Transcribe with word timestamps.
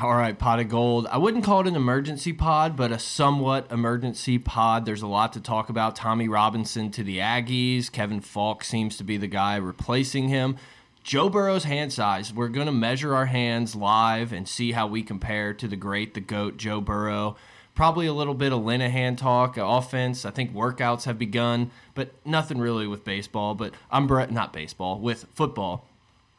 All 0.00 0.14
right, 0.14 0.38
pot 0.38 0.58
of 0.58 0.70
gold. 0.70 1.06
I 1.08 1.18
wouldn't 1.18 1.44
call 1.44 1.60
it 1.60 1.66
an 1.66 1.76
emergency 1.76 2.32
pod, 2.32 2.78
but 2.78 2.90
a 2.90 2.98
somewhat 2.98 3.70
emergency 3.70 4.38
pod. 4.38 4.86
There's 4.86 5.02
a 5.02 5.06
lot 5.06 5.34
to 5.34 5.40
talk 5.40 5.68
about. 5.68 5.96
Tommy 5.96 6.28
Robinson 6.28 6.90
to 6.92 7.04
the 7.04 7.18
Aggies. 7.18 7.92
Kevin 7.92 8.22
Faulk 8.22 8.64
seems 8.64 8.96
to 8.96 9.04
be 9.04 9.18
the 9.18 9.26
guy 9.26 9.56
replacing 9.56 10.28
him. 10.28 10.56
Joe 11.04 11.28
Burrow's 11.28 11.64
hand 11.64 11.92
size. 11.92 12.32
We're 12.32 12.48
going 12.48 12.68
to 12.68 12.72
measure 12.72 13.14
our 13.14 13.26
hands 13.26 13.76
live 13.76 14.32
and 14.32 14.48
see 14.48 14.72
how 14.72 14.86
we 14.86 15.02
compare 15.02 15.52
to 15.52 15.68
the 15.68 15.76
great, 15.76 16.14
the 16.14 16.20
GOAT, 16.20 16.56
Joe 16.56 16.80
Burrow. 16.80 17.36
Probably 17.74 18.06
a 18.06 18.14
little 18.14 18.34
bit 18.34 18.52
of 18.52 18.60
Linehan 18.60 19.18
talk, 19.18 19.58
offense. 19.58 20.24
I 20.24 20.30
think 20.30 20.54
workouts 20.54 21.04
have 21.04 21.18
begun, 21.18 21.70
but 21.94 22.12
nothing 22.24 22.58
really 22.58 22.86
with 22.86 23.04
baseball. 23.04 23.54
But 23.54 23.74
I'm 23.90 24.06
Brett, 24.06 24.30
not 24.30 24.54
baseball, 24.54 25.00
with 25.00 25.26
football. 25.34 25.86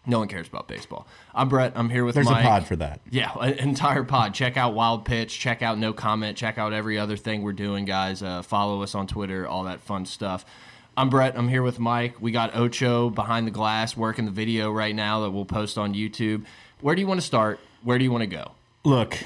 No 0.05 0.19
one 0.19 0.27
cares 0.27 0.47
about 0.47 0.67
baseball. 0.67 1.07
I'm 1.33 1.47
Brett. 1.47 1.73
I'm 1.75 1.89
here 1.89 2.03
with 2.03 2.15
There's 2.15 2.27
Mike. 2.29 2.43
a 2.43 2.47
pod 2.47 2.67
for 2.67 2.75
that. 2.75 2.99
Yeah, 3.09 3.31
an 3.39 3.53
entire 3.59 4.03
pod. 4.03 4.33
Check 4.33 4.57
out 4.57 4.73
Wild 4.73 5.05
Pitch. 5.05 5.39
Check 5.39 5.61
out 5.61 5.77
No 5.77 5.93
Comment. 5.93 6.37
Check 6.37 6.57
out 6.57 6.73
every 6.73 6.99
other 6.99 7.15
thing 7.15 7.41
we're 7.41 7.53
doing, 7.53 7.85
guys. 7.85 8.21
Uh, 8.21 8.41
follow 8.41 8.81
us 8.83 8.95
on 8.95 9.07
Twitter, 9.07 9.47
all 9.47 9.63
that 9.63 9.79
fun 9.79 10.05
stuff. 10.05 10.45
I'm 10.97 11.09
Brett. 11.09 11.37
I'm 11.37 11.47
here 11.47 11.63
with 11.63 11.79
Mike. 11.79 12.21
We 12.21 12.31
got 12.31 12.53
Ocho 12.55 13.09
behind 13.09 13.47
the 13.47 13.51
glass 13.51 13.95
working 13.97 14.25
the 14.25 14.31
video 14.31 14.71
right 14.71 14.93
now 14.93 15.21
that 15.21 15.31
we'll 15.31 15.45
post 15.45 15.77
on 15.77 15.93
YouTube. 15.93 16.45
Where 16.81 16.95
do 16.95 17.01
you 17.01 17.07
want 17.07 17.19
to 17.21 17.25
start? 17.25 17.59
Where 17.81 17.97
do 17.97 18.03
you 18.03 18.11
want 18.11 18.21
to 18.23 18.27
go? 18.27 18.51
Look, 18.83 19.17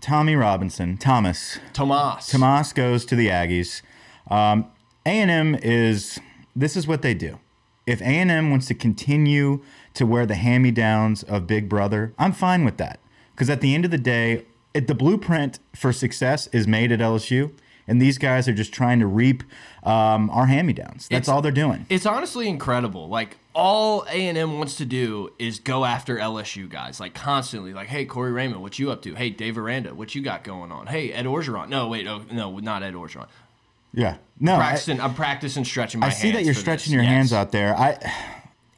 Tommy 0.00 0.34
Robinson, 0.34 0.96
Thomas, 0.96 1.58
Tomas. 1.74 2.26
Tomas 2.28 2.72
goes 2.72 3.04
to 3.04 3.14
the 3.16 3.28
Aggies. 3.28 3.82
Um, 4.30 4.66
A&M 5.04 5.54
is 5.56 6.18
this 6.56 6.74
is 6.76 6.86
what 6.86 7.02
they 7.02 7.12
do. 7.14 7.38
If 7.86 8.00
A&M 8.00 8.50
wants 8.50 8.66
to 8.66 8.74
continue 8.74 9.62
to 9.96 10.06
wear 10.06 10.24
the 10.26 10.34
hand-me-downs 10.36 11.22
of 11.24 11.46
Big 11.46 11.68
Brother, 11.68 12.12
I'm 12.18 12.32
fine 12.32 12.64
with 12.64 12.76
that. 12.78 13.00
Because 13.34 13.50
at 13.50 13.60
the 13.60 13.74
end 13.74 13.84
of 13.84 13.90
the 13.90 13.98
day, 13.98 14.44
it, 14.72 14.86
the 14.88 14.94
blueprint 14.94 15.58
for 15.74 15.92
success 15.92 16.46
is 16.48 16.66
made 16.66 16.92
at 16.92 17.00
LSU, 17.00 17.50
and 17.88 18.00
these 18.00 18.18
guys 18.18 18.48
are 18.48 18.52
just 18.54 18.72
trying 18.72 18.98
to 19.00 19.06
reap 19.06 19.42
um, 19.84 20.28
our 20.30 20.46
hand-me-downs. 20.46 21.08
That's 21.08 21.24
It's- 21.24 21.28
all 21.28 21.42
they're 21.42 21.52
doing. 21.52 21.86
It's 21.88 22.06
honestly 22.06 22.48
incredible. 22.48 23.08
Like 23.08 23.36
all 23.54 24.04
A 24.10 24.28
and 24.28 24.36
M 24.36 24.58
wants 24.58 24.74
to 24.76 24.84
do 24.84 25.32
is 25.38 25.58
go 25.60 25.84
after 25.84 26.16
LSU 26.18 26.68
guys, 26.68 26.98
like 27.00 27.14
constantly. 27.14 27.72
Like, 27.72 27.86
hey, 27.88 28.04
Corey 28.04 28.32
Raymond, 28.32 28.60
what 28.60 28.78
you 28.78 28.90
up 28.90 29.02
to? 29.02 29.14
Hey, 29.14 29.30
Dave 29.30 29.56
Aranda, 29.56 29.94
what 29.94 30.14
you 30.14 30.22
got 30.22 30.44
going 30.44 30.72
on? 30.72 30.88
Hey, 30.88 31.12
Ed 31.12 31.24
Orgeron. 31.26 31.68
No, 31.68 31.88
wait, 31.88 32.06
oh, 32.06 32.22
no, 32.32 32.58
not 32.58 32.82
Ed 32.82 32.94
Orgeron. 32.94 33.28
Yeah. 33.94 34.16
No, 34.40 34.54
I, 34.56 34.58
Practicing, 34.58 35.00
I'm 35.00 35.14
practicing 35.14 35.64
stretching 35.64 36.00
my 36.00 36.08
I 36.08 36.10
see 36.10 36.32
that 36.32 36.44
you're 36.44 36.52
stretching 36.54 36.90
this. 36.90 36.94
your 36.94 37.02
Yes. 37.02 37.12
hands 37.12 37.32
out 37.32 37.50
there. 37.52 37.74
I, 37.78 37.96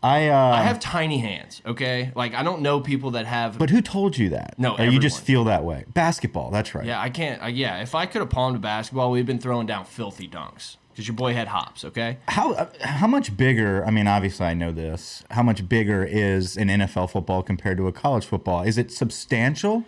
I, 0.03 0.29
uh, 0.29 0.37
I 0.37 0.63
have 0.63 0.79
tiny 0.79 1.19
hands. 1.19 1.61
Okay, 1.67 2.13
like 2.15 2.35
I 2.35 2.43
don't 2.43 2.63
know 2.63 2.81
people 2.81 3.13
that 3.13 3.27
have. 3.27 3.59
But 3.59 3.71
who 3.71 3.81
told 3.81 4.17
you 4.17 4.29
that? 4.31 4.55
No, 4.59 4.77
or 4.77 4.85
you 4.85 5.01
just 5.01 5.21
feel 5.21 5.45
that 5.45 5.65
way. 5.65 5.85
Basketball, 5.93 6.51
that's 6.51 6.75
right. 6.75 6.87
yeah, 6.87 7.01
I 7.01 7.11
can't. 7.11 7.43
I, 7.43 7.49
yeah, 7.49 7.83
if 7.83 7.95
I 7.95 8.07
could 8.07 8.21
have 8.21 8.31
palmed 8.31 8.57
a 8.57 8.61
basketball, 8.61 9.11
we'd 9.11 9.27
been 9.27 9.41
throwing 9.41 9.67
down 9.67 9.85
filthy 9.85 10.29
dunks 10.29 10.77
because 10.99 11.09
your 11.09 11.17
boy 11.17 11.33
had 11.33 11.49
hops. 11.49 11.85
Okay. 11.85 12.19
How 12.27 12.53
uh, 12.53 12.69
how 12.81 13.07
much 13.07 13.37
bigger? 13.37 13.85
I 13.85 13.91
mean, 13.91 14.07
obviously 14.07 14.47
I 14.47 14.55
know 14.55 14.73
this. 14.73 15.25
How 15.31 15.43
much 15.43 15.69
bigger 15.69 16.05
is 16.05 16.57
an 16.57 16.69
NFL 16.69 17.11
football 17.11 17.43
compared 17.43 17.77
to 17.79 17.87
a 17.89 17.93
college 17.93 18.25
football? 18.25 18.63
Is 18.63 18.79
it 18.79 18.93
substantial? 18.93 19.85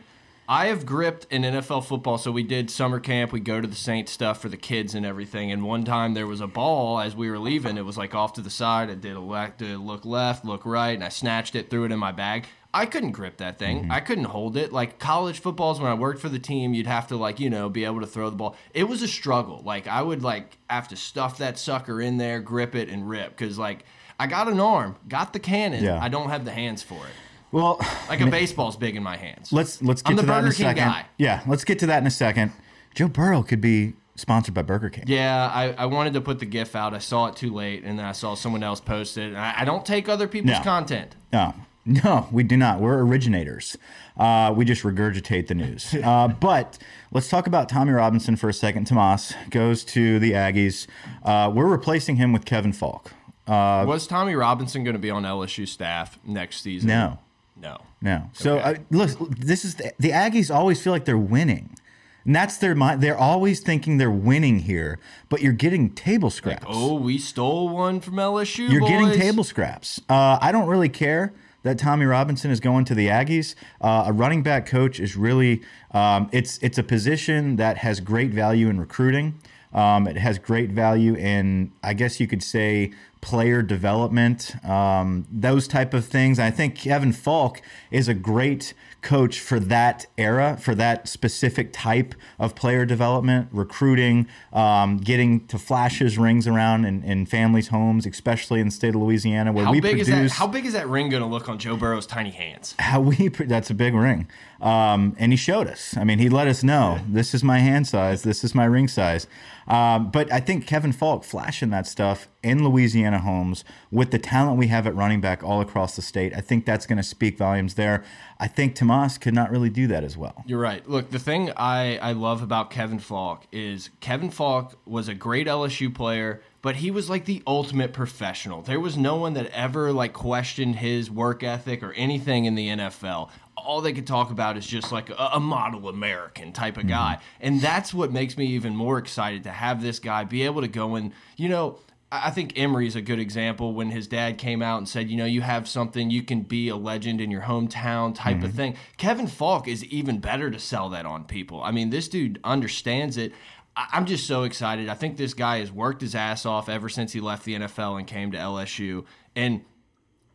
I 0.50 0.66
have 0.66 0.84
gripped 0.84 1.28
in 1.30 1.42
NFL 1.42 1.84
football. 1.84 2.18
So 2.18 2.32
we 2.32 2.42
did 2.42 2.72
summer 2.72 2.98
camp. 2.98 3.30
We 3.30 3.38
go 3.38 3.60
to 3.60 3.68
the 3.68 3.76
Saints 3.76 4.10
stuff 4.10 4.42
for 4.42 4.48
the 4.48 4.56
kids 4.56 4.96
and 4.96 5.06
everything. 5.06 5.52
And 5.52 5.62
one 5.62 5.84
time 5.84 6.14
there 6.14 6.26
was 6.26 6.40
a 6.40 6.48
ball 6.48 6.98
as 6.98 7.14
we 7.14 7.30
were 7.30 7.38
leaving. 7.38 7.78
It 7.78 7.84
was 7.84 7.96
like 7.96 8.16
off 8.16 8.32
to 8.32 8.40
the 8.40 8.50
side. 8.50 8.90
I 8.90 8.94
did 8.94 9.14
a 9.14 9.20
left, 9.20 9.58
did 9.58 9.70
a 9.70 9.78
look 9.78 10.04
left, 10.04 10.44
look 10.44 10.66
right, 10.66 10.90
and 10.90 11.04
I 11.04 11.08
snatched 11.08 11.54
it, 11.54 11.70
threw 11.70 11.84
it 11.84 11.92
in 11.92 12.00
my 12.00 12.10
bag. 12.10 12.46
I 12.74 12.86
couldn't 12.86 13.12
grip 13.12 13.36
that 13.36 13.60
thing. 13.60 13.82
Mm-hmm. 13.82 13.92
I 13.92 14.00
couldn't 14.00 14.24
hold 14.24 14.56
it. 14.56 14.72
Like 14.72 14.98
college 14.98 15.38
footballs, 15.38 15.78
when 15.78 15.88
I 15.88 15.94
worked 15.94 16.20
for 16.20 16.28
the 16.28 16.40
team, 16.40 16.74
you'd 16.74 16.88
have 16.88 17.06
to 17.08 17.16
like 17.16 17.38
you 17.38 17.48
know 17.48 17.68
be 17.68 17.84
able 17.84 18.00
to 18.00 18.06
throw 18.08 18.28
the 18.28 18.34
ball. 18.34 18.56
It 18.74 18.88
was 18.88 19.02
a 19.02 19.08
struggle. 19.08 19.62
Like 19.64 19.86
I 19.86 20.02
would 20.02 20.24
like 20.24 20.58
have 20.68 20.88
to 20.88 20.96
stuff 20.96 21.38
that 21.38 21.58
sucker 21.60 22.00
in 22.00 22.16
there, 22.16 22.40
grip 22.40 22.74
it, 22.74 22.88
and 22.88 23.08
rip 23.08 23.36
because 23.36 23.56
like 23.56 23.84
I 24.18 24.26
got 24.26 24.48
an 24.48 24.58
arm, 24.58 24.96
got 25.06 25.32
the 25.32 25.38
cannon. 25.38 25.84
Yeah. 25.84 26.02
I 26.02 26.08
don't 26.08 26.30
have 26.30 26.44
the 26.44 26.50
hands 26.50 26.82
for 26.82 27.06
it. 27.06 27.12
Well, 27.52 27.78
Like 28.08 28.20
a 28.20 28.26
baseball's 28.26 28.76
big 28.76 28.96
in 28.96 29.02
my 29.02 29.16
hands. 29.16 29.52
let's 29.52 29.82
let's 29.82 30.02
get 30.02 30.10
I'm 30.12 30.16
to 30.16 30.22
the 30.22 30.26
that 30.28 30.32
in 30.38 30.38
a 30.38 30.42
Burger 30.48 30.54
King 30.56 30.66
second. 30.66 30.84
guy. 30.84 31.04
Yeah, 31.18 31.42
let's 31.46 31.64
get 31.64 31.78
to 31.80 31.86
that 31.86 31.98
in 31.98 32.06
a 32.06 32.10
second. 32.10 32.52
Joe 32.94 33.08
Burrow 33.08 33.42
could 33.42 33.60
be 33.60 33.94
sponsored 34.16 34.54
by 34.54 34.62
Burger 34.62 34.90
King. 34.90 35.04
Yeah, 35.06 35.50
I, 35.52 35.72
I 35.72 35.86
wanted 35.86 36.12
to 36.14 36.20
put 36.20 36.38
the 36.40 36.46
GIF 36.46 36.76
out. 36.76 36.92
I 36.94 36.98
saw 36.98 37.26
it 37.26 37.36
too 37.36 37.52
late, 37.52 37.82
and 37.84 37.98
then 37.98 38.04
I 38.06 38.12
saw 38.12 38.34
someone 38.34 38.62
else 38.62 38.80
post 38.80 39.16
it. 39.18 39.34
I, 39.34 39.54
I 39.58 39.64
don't 39.64 39.84
take 39.86 40.08
other 40.08 40.28
people's 40.28 40.58
No. 40.58 40.62
content. 40.62 41.16
No, 41.32 41.54
no, 41.86 42.28
we 42.30 42.42
do 42.42 42.56
not. 42.56 42.80
We're 42.80 42.98
originators. 43.00 43.76
Uh, 44.16 44.52
we 44.54 44.64
just 44.64 44.82
regurgitate 44.82 45.46
the 45.46 45.54
news. 45.54 45.94
Uh, 46.04 46.28
but 46.28 46.78
let's 47.12 47.28
talk 47.28 47.46
about 47.46 47.68
Tommy 47.68 47.92
Robinson 47.92 48.36
for 48.36 48.48
a 48.48 48.52
second. 48.54 48.86
Tomas 48.86 49.32
goes 49.50 49.82
to 49.84 50.18
the 50.18 50.32
Aggies. 50.32 50.86
Uh, 51.24 51.50
we're 51.54 51.66
replacing 51.66 52.16
him 52.16 52.32
with 52.32 52.44
Kevin 52.44 52.72
Faulk. 52.72 53.12
Uh, 53.46 53.84
Was 53.88 54.06
Tommy 54.06 54.34
Robinson 54.34 54.84
going 54.84 54.94
to 54.94 55.00
be 55.00 55.10
on 55.10 55.22
LSU 55.24 55.66
staff 55.66 56.18
next 56.24 56.60
season? 56.62 56.88
no, 56.88 57.18
No. 57.60 57.78
no. 58.00 58.30
So 58.32 58.58
Okay. 58.58 58.70
uh, 58.70 58.74
look, 58.90 59.10
this 59.36 59.64
is 59.64 59.76
the, 59.76 59.92
the 59.98 60.10
Aggies 60.10 60.54
always 60.54 60.82
feel 60.82 60.92
like 60.92 61.04
they're 61.04 61.18
winning. 61.18 61.76
And 62.24 62.36
that's 62.36 62.58
their 62.58 62.74
mind. 62.74 63.00
They're 63.00 63.18
always 63.18 63.60
thinking 63.60 63.96
they're 63.96 64.10
winning 64.10 64.60
here, 64.60 64.98
but 65.28 65.40
you're 65.40 65.54
getting 65.54 65.90
table 65.90 66.30
scraps. 66.30 66.66
Oh, 66.68 66.94
we 66.94 67.16
stole 67.16 67.68
one 67.70 68.00
from 68.00 68.14
LSU. 68.14 68.70
You're 68.70 68.82
getting 68.82 69.12
table 69.12 69.42
scraps. 69.42 70.00
Uh, 70.08 70.38
I 70.40 70.52
don't 70.52 70.68
really 70.68 70.90
care 70.90 71.32
that 71.62 71.78
Tommy 71.78 72.04
Robinson 72.04 72.50
is 72.50 72.60
going 72.60 72.84
to 72.86 72.94
the 72.94 73.08
Aggies. 73.08 73.54
Uh, 73.80 74.04
a 74.06 74.12
running 74.12 74.42
back 74.42 74.66
coach 74.66 75.00
is 75.00 75.16
really 75.16 75.62
um, 75.92 76.28
it's 76.32 76.58
it's 76.58 76.78
a 76.78 76.82
position 76.82 77.56
that 77.56 77.78
has 77.78 78.00
great 78.00 78.32
value 78.32 78.68
in 78.68 78.78
recruiting. 78.78 79.38
Um, 79.72 80.06
it 80.08 80.16
has 80.16 80.38
great 80.38 80.70
value 80.70 81.14
in, 81.14 81.70
I 81.82 81.94
guess 81.94 82.18
you 82.18 82.26
could 82.26 82.42
say, 82.42 82.92
player 83.20 83.62
development, 83.62 84.54
um, 84.64 85.26
those 85.30 85.68
type 85.68 85.94
of 85.94 86.06
things. 86.06 86.38
I 86.38 86.50
think 86.50 86.74
Kevin 86.74 87.12
Faulk 87.12 87.60
is 87.90 88.08
a 88.08 88.14
great 88.14 88.74
coach 89.02 89.40
for 89.40 89.58
that 89.58 90.06
era, 90.18 90.58
for 90.60 90.74
that 90.74 91.08
specific 91.08 91.72
type 91.72 92.14
of 92.38 92.54
player 92.54 92.84
development, 92.84 93.48
recruiting, 93.50 94.26
um, 94.52 94.98
getting 94.98 95.46
to 95.46 95.58
flash 95.58 95.98
his 95.98 96.18
rings 96.18 96.46
around 96.46 96.84
in, 96.84 97.02
in 97.02 97.26
families' 97.26 97.68
homes, 97.68 98.06
especially 98.06 98.60
in 98.60 98.66
the 98.66 98.72
state 98.72 98.94
of 98.94 99.00
Louisiana, 99.00 99.52
where 99.52 99.64
How 99.64 99.72
we 99.72 99.80
big 99.80 99.92
produce. 99.92 100.08
is 100.08 100.14
that? 100.14 100.30
How 100.32 100.46
big 100.46 100.66
is 100.66 100.74
that 100.74 100.88
ring 100.88 101.08
going 101.08 101.22
to 101.22 101.28
look 101.28 101.48
on 101.48 101.58
Joe 101.58 101.76
Burrow's 101.76 102.06
tiny 102.06 102.30
hands? 102.30 102.74
how 102.78 103.00
we 103.00 103.28
that's 103.28 103.70
a 103.70 103.74
big 103.74 103.94
ring 103.94 104.28
um, 104.60 105.14
and 105.18 105.32
he 105.32 105.36
showed 105.36 105.66
us 105.66 105.96
i 105.96 106.04
mean 106.04 106.18
he 106.18 106.28
let 106.28 106.46
us 106.46 106.62
know 106.62 106.98
this 107.08 107.34
is 107.34 107.42
my 107.44 107.58
hand 107.58 107.86
size 107.86 108.22
this 108.22 108.44
is 108.44 108.54
my 108.54 108.64
ring 108.64 108.88
size 108.88 109.26
um, 109.68 110.10
but 110.10 110.30
i 110.32 110.40
think 110.40 110.66
kevin 110.66 110.92
faulk 110.92 111.24
flashing 111.24 111.70
that 111.70 111.86
stuff 111.86 112.28
in 112.42 112.64
louisiana 112.64 113.18
homes 113.20 113.64
with 113.90 114.10
the 114.10 114.18
talent 114.18 114.58
we 114.58 114.66
have 114.66 114.86
at 114.86 114.94
running 114.94 115.20
back 115.20 115.42
all 115.42 115.60
across 115.60 115.96
the 115.96 116.02
state 116.02 116.32
i 116.34 116.40
think 116.40 116.66
that's 116.66 116.86
going 116.86 116.96
to 116.96 117.02
speak 117.02 117.38
volumes 117.38 117.74
there 117.74 118.02
i 118.38 118.46
think 118.46 118.74
tomas 118.74 119.18
could 119.18 119.34
not 119.34 119.50
really 119.50 119.70
do 119.70 119.86
that 119.86 120.04
as 120.04 120.16
well 120.16 120.44
You're 120.46 120.60
right. 120.60 120.88
Look, 120.88 121.10
the 121.10 121.18
thing 121.18 121.52
I, 121.56 121.98
I 121.98 122.12
love 122.12 122.42
about 122.42 122.70
Kevin 122.70 122.98
Faulk 122.98 123.46
is 123.52 123.90
Kevin 124.00 124.30
Faulk 124.30 124.74
was 124.84 125.08
a 125.08 125.14
great 125.14 125.46
LSU 125.46 125.94
player, 125.94 126.42
but 126.62 126.76
he 126.76 126.90
was 126.90 127.08
like 127.08 127.24
the 127.24 127.42
ultimate 127.46 127.92
professional. 127.92 128.62
There 128.62 128.80
was 128.80 128.96
no 128.96 129.16
one 129.16 129.34
that 129.34 129.46
ever 129.52 129.92
like 129.92 130.12
questioned 130.12 130.76
his 130.76 131.10
work 131.10 131.42
ethic 131.42 131.82
or 131.82 131.92
anything 131.92 132.44
in 132.46 132.54
the 132.54 132.68
NFL. 132.68 133.30
All 133.64 133.80
they 133.80 133.92
could 133.92 134.06
talk 134.06 134.30
about 134.30 134.56
is 134.56 134.66
just 134.66 134.92
like 134.92 135.10
a, 135.10 135.30
a 135.34 135.40
model 135.40 135.88
American 135.88 136.52
type 136.52 136.76
of 136.76 136.82
mm-hmm. 136.82 136.90
guy. 136.90 137.18
And 137.40 137.60
that's 137.60 137.94
what 137.94 138.12
makes 138.12 138.36
me 138.36 138.46
even 138.46 138.74
more 138.74 138.98
excited 138.98 139.44
to 139.44 139.50
have 139.50 139.82
this 139.82 139.98
guy 139.98 140.24
be 140.24 140.42
able 140.42 140.60
to 140.62 140.68
go 140.68 140.94
and, 140.94 141.12
you 141.36 141.48
know, 141.48 141.78
I 142.12 142.30
think 142.30 142.58
Emery's 142.58 142.96
a 142.96 143.00
good 143.00 143.20
example 143.20 143.72
when 143.72 143.90
his 143.90 144.08
dad 144.08 144.36
came 144.36 144.62
out 144.62 144.78
and 144.78 144.88
said, 144.88 145.08
you 145.08 145.16
know, 145.16 145.24
you 145.24 145.42
have 145.42 145.68
something, 145.68 146.10
you 146.10 146.24
can 146.24 146.42
be 146.42 146.68
a 146.68 146.74
legend 146.74 147.20
in 147.20 147.30
your 147.30 147.42
hometown 147.42 148.14
type 148.14 148.38
of 148.38 148.48
mm-hmm. 148.48 148.56
thing. 148.56 148.76
Kevin 148.96 149.28
Faulk 149.28 149.68
is 149.68 149.84
even 149.84 150.18
better 150.18 150.50
to 150.50 150.58
sell 150.58 150.88
that 150.88 151.06
on 151.06 151.24
people. 151.24 151.62
I 151.62 151.70
mean, 151.70 151.90
this 151.90 152.08
dude 152.08 152.40
understands 152.42 153.16
it. 153.16 153.32
I'm 153.76 154.06
just 154.06 154.26
so 154.26 154.42
excited. 154.42 154.88
I 154.88 154.94
think 154.94 155.16
this 155.16 155.34
guy 155.34 155.60
has 155.60 155.70
worked 155.70 156.00
his 156.00 156.16
ass 156.16 156.44
off 156.44 156.68
ever 156.68 156.88
since 156.88 157.12
he 157.12 157.20
left 157.20 157.44
the 157.44 157.54
NFL 157.54 157.98
and 157.98 158.06
came 158.08 158.32
to 158.32 158.38
LSU. 158.38 159.04
And 159.36 159.62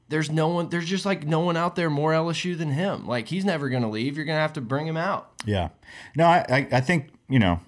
there's 0.10 0.30
no 0.30 0.48
one, 0.50 0.70
there's 0.70 0.86
just 0.88 1.06
like 1.06 1.26
no 1.26 1.40
one 1.40 1.58
out 1.58 1.76
there 1.76 1.90
more 1.90 2.12
LSU 2.12 2.58
than 2.58 2.72
him. 2.72 3.08
Like, 3.08 3.28
he's 3.28 3.46
never 3.46 3.70
going 3.70 3.82
to 3.84 3.90
leave. 3.90 4.16
You're 4.18 4.26
going 4.26 4.38
to 4.38 4.42
have 4.42 4.54
to 4.54 4.62
bring 4.62 4.86
him 4.88 4.98
out. 4.98 5.32
yeah 5.46 5.70
no 6.16 6.26
i, 6.26 6.46
I, 6.50 6.68
I 6.74 6.82
think 6.82 7.10
you 7.30 7.40
know 7.40 7.60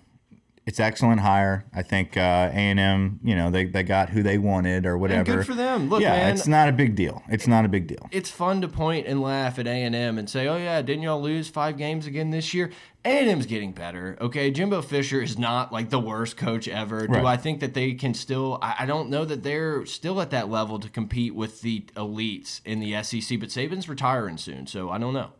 it's 0.68 0.81
excellent 0.81 1.22
hire. 1.22 1.66
I 1.74 1.81
think 1.81 2.18
uh, 2.18 2.52
A&M, 2.52 3.22
you 3.24 3.36
know, 3.36 3.50
they, 3.50 3.64
they 3.66 3.84
got 3.84 4.10
who 4.10 4.22
they 4.22 4.38
wanted 4.38 4.86
or 4.86 4.98
whatever. 4.98 5.38
good 5.38 5.46
for 5.46 5.56
them. 5.56 5.90
Look, 5.90 6.02
yeah, 6.02 6.10
man. 6.12 6.34
it's 6.34 6.46
not 6.46 6.68
a 6.68 6.74
big 6.74 6.94
deal. 6.94 7.24
It's 7.30 7.48
not 7.48 7.64
a 7.64 7.69
big 7.69 7.88
deal. 7.88 8.10
it's 8.12 8.30
fun 8.30 8.60
to 8.62 8.68
point 8.68 9.08
and 9.08 9.22
laugh 9.22 9.58
at 9.60 9.66
A&M 9.66 10.18
and 10.18 10.30
say, 10.30 10.46
"Oh 10.46 10.58
yeah, 10.58 10.81
didn't 10.81 11.04
y'all 11.04 11.22
lose 11.22 11.48
5 11.48 11.78
games 11.78 12.06
again 12.06 12.31
this 12.31 12.54
year?" 12.54 12.69
A&M's 13.06 13.46
getting 13.46 13.72
better. 13.72 14.18
Okay, 14.19 14.52
Jimbo 14.52 14.81
Fisher 14.81 15.22
is 15.22 15.38
not 15.38 15.72
like 15.72 15.90
the 15.90 16.00
worst 16.00 16.36
coach 16.36 16.68
ever. 16.68 17.08
Do 17.08 17.14
Right. 17.14 17.25
I 17.25 17.38
think 17.38 17.62
that 17.62 17.74
they 17.74 17.94
can 17.94 18.14
still 18.14 18.60
I, 18.62 18.75
I 18.80 18.86
don't 18.86 19.10
know 19.10 19.24
that 19.24 19.44
they're 19.44 19.86
still 19.86 20.19
at 20.19 20.31
that 20.31 20.50
level 20.50 20.80
to 20.80 20.90
compete 20.90 21.34
with 21.34 21.62
the 21.62 21.86
elites 21.96 22.60
in 22.66 22.81
the 22.81 23.02
SEC, 23.04 23.40
but 23.40 23.48
Saban's 23.50 23.88
retiring 23.88 24.38
soon, 24.38 24.68
so 24.68 24.90
I 24.90 24.98
don't 24.98 25.14
know. 25.14 25.31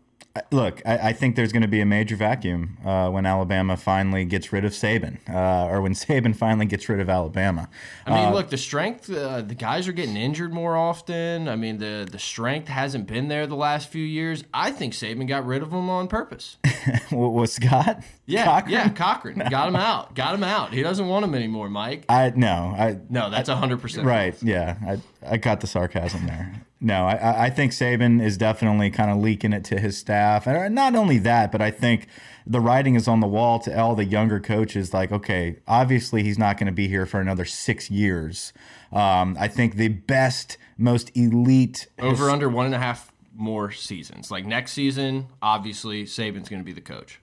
Look, 0.51 0.81
I, 0.86 1.10
I 1.10 1.13
think 1.13 1.36
there's 1.36 1.51
going 1.51 1.62
to 1.62 1.68
be 1.68 1.81
a 1.81 1.86
major 1.86 2.16
vacuum 2.16 2.78
uh, 2.86 3.10
when 3.10 3.25
Alabama 3.25 3.78
finally 3.78 4.25
gets 4.25 4.51
rid 4.51 4.66
of 4.66 4.72
Saban, 4.72 5.18
uh, 5.30 5.68
or 5.68 5.81
when 5.81 5.94
Saban 5.94 6.36
finally 6.36 6.66
gets 6.66 6.88
rid 6.89 7.00
of 7.00 7.10
Alabama. 7.10 7.69
I 8.06 8.13
mean, 8.13 8.34
look, 8.34 8.50
the 8.50 8.57
strength, 8.57 9.10
uh, 9.10 9.42
the 9.42 9.56
guys 9.56 9.88
are 9.88 9.92
getting 9.94 10.18
injured 10.18 10.54
more 10.54 10.75
often. 10.75 11.48
I 11.48 11.56
mean, 11.56 11.78
the 11.78 12.07
the 12.10 12.19
strength 12.19 12.68
hasn't 12.68 13.07
been 13.07 13.28
there 13.28 13.48
the 13.48 13.56
last 13.56 13.89
few 13.89 14.04
years. 14.04 14.44
I 14.54 14.72
think 14.72 14.94
Saban 14.94 15.28
got 15.28 15.45
rid 15.45 15.62
of 15.62 15.72
them 15.72 15.89
on 15.89 16.07
purpose. 16.07 16.57
What 17.10 17.34
was 17.34 17.54
Scott? 17.54 18.04
Yeah, 18.25 18.45
Cochran? 18.45 18.72
yeah, 18.72 18.89
Cochran 18.89 19.38
got 19.50 19.68
him 19.68 19.75
out, 19.75 20.13
got 20.13 20.34
him 20.34 20.44
out. 20.44 20.74
He 20.74 20.81
doesn't 20.84 21.07
want 21.07 21.24
him 21.24 21.36
anymore, 21.36 21.69
Mike. 21.69 22.06
I 22.10 22.31
no, 22.36 22.75
I 22.78 23.00
No, 23.10 23.30
that's 23.30 23.50
hundred 23.50 23.81
percent 23.81 24.06
right. 24.06 24.36
Yeah, 24.44 24.78
I 24.86 25.34
I 25.34 25.38
got 25.38 25.62
the 25.62 25.68
sarcasm 25.68 26.25
there. 26.28 26.66
No, 26.79 27.07
I- 27.07 27.15
I 27.15 27.45
I 27.45 27.50
think 27.50 27.71
Saban 27.71 28.21
is 28.21 28.38
definitely 28.38 28.91
kind 28.91 29.09
of 29.09 29.18
leaking 29.18 29.53
it 29.53 29.63
to 29.65 29.79
his 29.79 29.97
staff, 29.97 30.47
and 30.47 30.75
not 30.75 30.95
only 30.95 31.18
that, 31.19 31.51
but 31.51 31.62
I 31.62 31.71
think 31.71 32.07
the 32.45 32.59
writing 32.59 32.95
is 32.95 33.07
on 33.07 33.19
the 33.19 33.27
wall 33.27 33.59
to 33.59 33.79
all 33.79 33.95
the 33.95 34.06
younger 34.06 34.39
coaches. 34.39 34.94
Like, 34.94 35.12
okay, 35.12 35.57
obviously 35.68 36.24
he's 36.24 36.38
not 36.38 36.57
going 36.57 36.68
to 36.68 36.74
be 36.74 36.88
here 36.88 37.06
for 37.06 37.19
another 37.19 37.45
six 37.45 37.91
years. 37.91 38.53
Um, 38.91 39.35
I 39.39 39.47
think 39.47 39.75
the 39.75 39.89
best, 39.89 40.57
most 40.77 41.12
elite 41.15 41.88
Over 42.00 42.29
under 42.29 42.47
one 42.47 42.65
and 42.65 42.75
a 42.75 42.79
half 42.79 43.12
more 43.35 43.71
seasons. 43.71 44.31
Like 44.31 44.45
next 44.45 44.71
season, 44.74 45.27
obviously 45.41 46.06
Saban's 46.06 46.50
going 46.50 46.62
to 46.62 46.65
be 46.65 46.74
the 46.74 46.81
coach. 46.81 47.19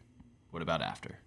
What 0.50 0.62
about 0.62 0.82
after? 0.82 1.18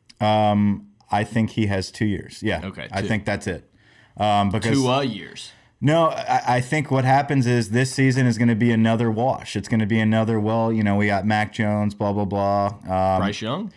I 1.12 1.24
think 1.24 1.52
he 1.52 1.68
has 1.68 1.92
two 1.92 2.06
years. 2.06 2.42
Yeah. 2.44 2.66
Okay, 2.66 2.88
I 2.92 3.02
think 3.02 3.26
that's 3.26 3.48
it. 3.48 3.70
Um, 4.18 4.50
because 4.50 4.72
Two 4.72 4.88
uh, 4.88 5.02
years. 5.02 5.52
No, 5.80 6.08
I, 6.08 6.42
I 6.48 6.62
think 6.62 6.90
what 6.90 7.06
happens 7.06 7.46
is 7.46 7.70
this 7.70 7.92
season 7.92 8.26
is 8.26 8.38
going 8.38 8.48
to 8.48 8.56
be 8.56 8.72
another 8.72 9.12
wash. 9.12 9.56
It's 9.56 9.68
going 9.68 9.80
to 9.80 9.86
be 9.86 10.00
another. 10.00 10.40
Well, 10.40 10.74
you 10.74 10.84
know, 10.84 10.96
we 10.96 11.08
got 11.08 11.26
Mac 11.26 11.54
Jones, 11.54 11.94
blah 11.94 12.14
blah 12.14 12.26
blah. 12.26 12.68
Um, 12.84 13.22
Bryce 13.22 13.42
Young. 13.42 13.72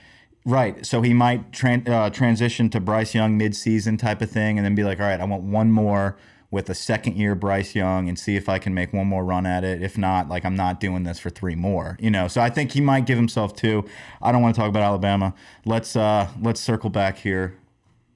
Right. 0.47 0.85
So 0.87 1.03
he 1.03 1.13
might 1.13 1.53
tran- 1.53 1.87
uh, 1.87 2.09
transition 2.11 2.71
to 2.71 2.81
Bryce 2.81 3.15
Young 3.15 3.37
mid-season 3.37 3.99
type 3.99 4.23
of 4.23 4.31
thing, 4.31 4.59
and 4.59 4.65
then 4.65 4.75
be 4.75 4.85
like, 4.85 4.99
all 4.99 5.07
right, 5.07 5.21
I 5.21 5.25
want 5.25 5.43
one 5.43 5.71
more 5.71 6.17
with 6.51 6.69
a 6.69 6.75
second 6.75 7.17
year 7.17 7.35
Bryce 7.35 7.75
Young 7.75 8.09
and 8.09 8.19
see 8.19 8.35
if 8.35 8.49
I 8.49 8.59
can 8.59 8.75
make 8.75 8.93
one 8.93 9.07
more 9.07 9.25
run 9.25 9.47
at 9.47 9.63
it. 9.63 9.83
If 9.83 9.97
not, 9.97 10.29
like 10.29 10.45
I'm 10.45 10.57
not 10.57 10.81
doing 10.81 11.05
this 11.05 11.19
for 11.19 11.31
three 11.31 11.55
more. 11.55 11.97
You 12.01 12.11
know. 12.11 12.27
So 12.29 12.41
I 12.41 12.51
think 12.51 12.73
he 12.73 12.81
might 12.81 13.07
give 13.07 13.19
himself 13.19 13.55
two. 13.55 13.85
I 14.23 14.33
don't 14.33 14.43
want 14.43 14.55
to 14.55 14.61
talk 14.61 14.69
about 14.69 14.83
Alabama. 14.83 15.35
Let's 15.65 15.95
uh 15.95 16.29
let's 16.41 16.61
circle 16.61 16.91
back 16.91 17.19
here. 17.19 17.57